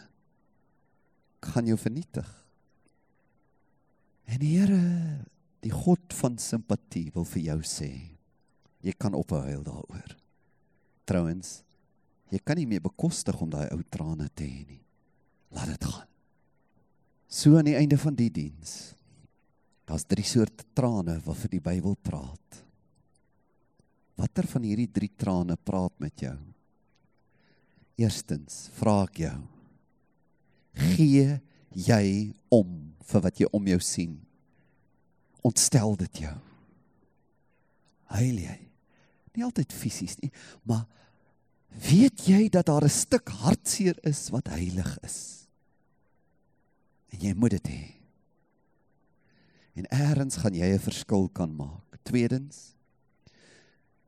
gaan 1.45 1.69
jou 1.69 1.77
vernietig. 1.81 2.29
En 4.31 4.41
die 4.41 4.55
Here, 4.57 4.81
die 5.65 5.73
God 5.73 6.15
van 6.17 6.39
simpatie 6.41 7.11
wil 7.15 7.27
vir 7.29 7.43
jou 7.51 7.59
sê, 7.69 7.91
jy 8.85 8.95
kan 8.97 9.17
ophou 9.17 9.43
huil 9.45 9.65
daaroor. 9.65 10.17
Trouwens, 11.09 11.59
jy 12.33 12.41
kan 12.41 12.57
nie 12.61 12.69
meer 12.69 12.85
bekostig 12.85 13.37
om 13.41 13.53
daai 13.53 13.69
ou 13.75 13.83
trane 13.93 14.31
te 14.33 14.47
hê 14.47 14.65
nie. 14.65 14.81
Laat 15.55 15.75
dit 15.75 15.89
gaan. 15.89 16.09
So 17.29 17.59
aan 17.59 17.69
die 17.69 17.77
einde 17.77 17.99
van 18.01 18.17
die 18.17 18.31
diens 18.33 18.95
Daar's 19.85 20.07
drie 20.09 20.25
soorte 20.25 20.65
trane 20.77 21.19
wat 21.25 21.39
vir 21.43 21.57
die 21.57 21.65
Bybel 21.65 21.97
praat. 22.01 22.61
Watter 24.17 24.47
van 24.49 24.65
hierdie 24.65 24.89
drie 24.89 25.11
trane 25.19 25.57
praat 25.61 25.95
met 26.01 26.25
jou? 26.25 26.37
Eerstens, 28.01 28.69
vra 28.75 29.03
ek 29.05 29.21
jou. 29.27 29.37
Gee 30.95 31.39
jy 31.75 32.07
om 32.55 32.71
vir 33.05 33.25
wat 33.27 33.41
jy 33.43 33.51
om 33.55 33.69
jou 33.71 33.81
sien? 33.83 34.17
Ontstel 35.45 35.99
dit 36.01 36.25
jou? 36.25 36.35
Huil 38.15 38.41
jy? 38.47 38.59
Nie 39.35 39.45
altyd 39.47 39.75
fisies 39.75 40.17
nie, 40.23 40.31
maar 40.63 40.87
weet 41.91 42.23
jy 42.31 42.49
dat 42.49 42.67
daar 42.71 42.85
'n 42.87 42.89
stuk 42.89 43.29
hartseer 43.29 43.99
is 44.07 44.31
wat 44.31 44.49
heilig 44.49 44.99
is? 45.03 45.49
En 47.11 47.21
jy 47.21 47.35
moet 47.35 47.51
dit 47.51 47.69
hê. 47.69 48.04
En 49.75 49.89
eers 49.91 50.39
gaan 50.39 50.55
jy 50.55 50.71
'n 50.75 50.79
verskil 50.79 51.29
kan 51.29 51.51
maak. 51.51 51.99
Tweedens 52.05 52.75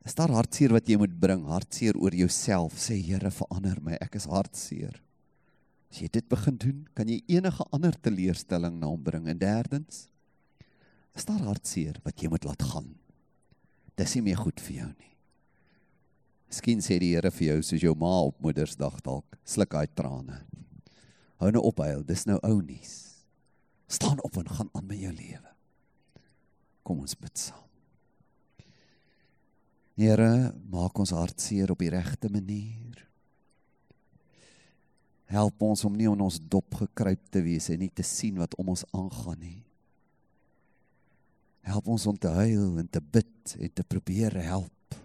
is 0.04 0.14
daar 0.14 0.30
hartseer 0.30 0.70
wat 0.70 0.86
jy 0.86 0.96
moet 0.96 1.18
bring, 1.18 1.44
hartseer 1.44 1.96
oor 1.98 2.14
jouself. 2.14 2.78
Sê 2.78 2.94
Here, 3.02 3.30
verander 3.30 3.80
my. 3.82 3.96
Ek 4.00 4.14
is 4.14 4.26
hartseer. 4.30 5.02
As 5.90 5.98
jy 5.98 6.08
dit 6.12 6.28
begin 6.28 6.56
doen, 6.56 6.86
kan 6.94 7.08
jy 7.08 7.22
enige 7.26 7.64
ander 7.72 7.92
teleurstelling 7.92 8.78
na 8.78 8.86
hom 8.86 9.02
bring. 9.02 9.26
En 9.28 9.38
derdens 9.38 10.08
is 11.16 11.24
daar 11.24 11.40
hartseer 11.40 11.98
wat 12.04 12.22
jy 12.22 12.28
moet 12.28 12.44
laat 12.44 12.62
gaan. 12.62 12.94
Dis 13.96 14.14
nie 14.14 14.22
meer 14.22 14.36
goed 14.36 14.60
vir 14.60 14.76
jou 14.76 14.88
nie. 14.92 15.16
Miskien 16.46 16.84
sê 16.84 17.00
die 17.00 17.14
Here 17.14 17.30
vir 17.30 17.48
jou 17.48 17.62
soos 17.62 17.82
jou 17.82 17.94
ma 17.98 18.20
op 18.28 18.38
Moedersdag 18.44 19.00
dalk, 19.02 19.38
sluk 19.44 19.74
hy 19.74 19.86
trane. 19.86 20.44
Hou 21.42 21.50
nou 21.50 21.64
op 21.66 21.82
huil, 21.82 22.04
dis 22.06 22.26
nou 22.28 22.38
ou 22.44 22.60
nuus. 22.62 23.24
Staan 23.88 24.22
op 24.22 24.36
en 24.36 24.48
gaan 24.48 24.70
aan 24.72 24.86
met 24.86 25.00
jou 25.00 25.12
lewe. 25.12 25.55
Kom 26.86 27.02
ons 27.02 27.16
bid 27.18 27.34
saam. 27.34 27.62
Here, 29.96 30.52
maak 30.70 30.98
ons 31.00 31.14
hart 31.16 31.40
seer 31.40 31.72
op 31.72 31.80
die 31.80 31.90
regte 31.90 32.28
manier. 32.30 33.00
Help 35.32 35.62
ons 35.66 35.82
om 35.88 35.94
nie 35.96 36.06
in 36.06 36.20
ons 36.22 36.36
dop 36.38 36.76
gekruip 36.78 37.22
te 37.32 37.40
wees 37.42 37.66
en 37.72 37.80
nie 37.82 37.90
te 37.90 38.04
sien 38.06 38.36
wat 38.38 38.54
om 38.60 38.70
ons 38.76 38.84
aangaan 38.94 39.40
nie. 39.40 39.62
Help 41.66 41.88
ons 41.90 42.04
om 42.06 42.18
te 42.20 42.30
huil 42.30 42.76
en 42.78 42.86
te 42.86 43.02
bid 43.02 43.56
en 43.56 43.72
te 43.72 43.86
probeer 43.88 44.36
help. 44.44 45.00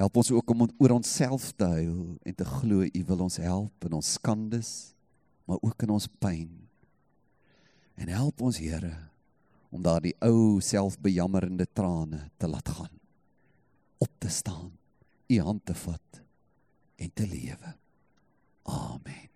Help 0.00 0.16
ons 0.16 0.32
ook 0.32 0.50
om 0.56 0.64
oor 0.66 0.96
onsself 0.96 1.52
te 1.52 1.68
huil 1.76 2.16
en 2.24 2.34
te 2.34 2.48
glo 2.56 2.88
U 2.88 3.04
wil 3.12 3.22
ons 3.28 3.38
help 3.44 3.86
in 3.86 3.94
ons 4.00 4.16
skandes 4.16 4.72
maar 5.46 5.60
ook 5.62 5.82
in 5.82 5.94
ons 5.94 6.08
pyn. 6.22 6.50
En 8.00 8.08
help 8.08 8.42
ons 8.42 8.58
Here 8.58 9.09
om 9.70 9.82
daardie 9.82 10.16
ou 10.26 10.60
selfbejammerende 10.64 11.66
trane 11.72 12.24
te 12.36 12.48
laat 12.50 12.68
gaan. 12.68 12.94
Op 13.98 14.10
te 14.18 14.28
staan, 14.28 14.70
u 15.26 15.40
hand 15.40 15.64
te 15.64 15.74
vat 15.74 16.22
en 16.96 17.10
te 17.14 17.26
lewe. 17.26 17.74
Amen. 18.62 19.29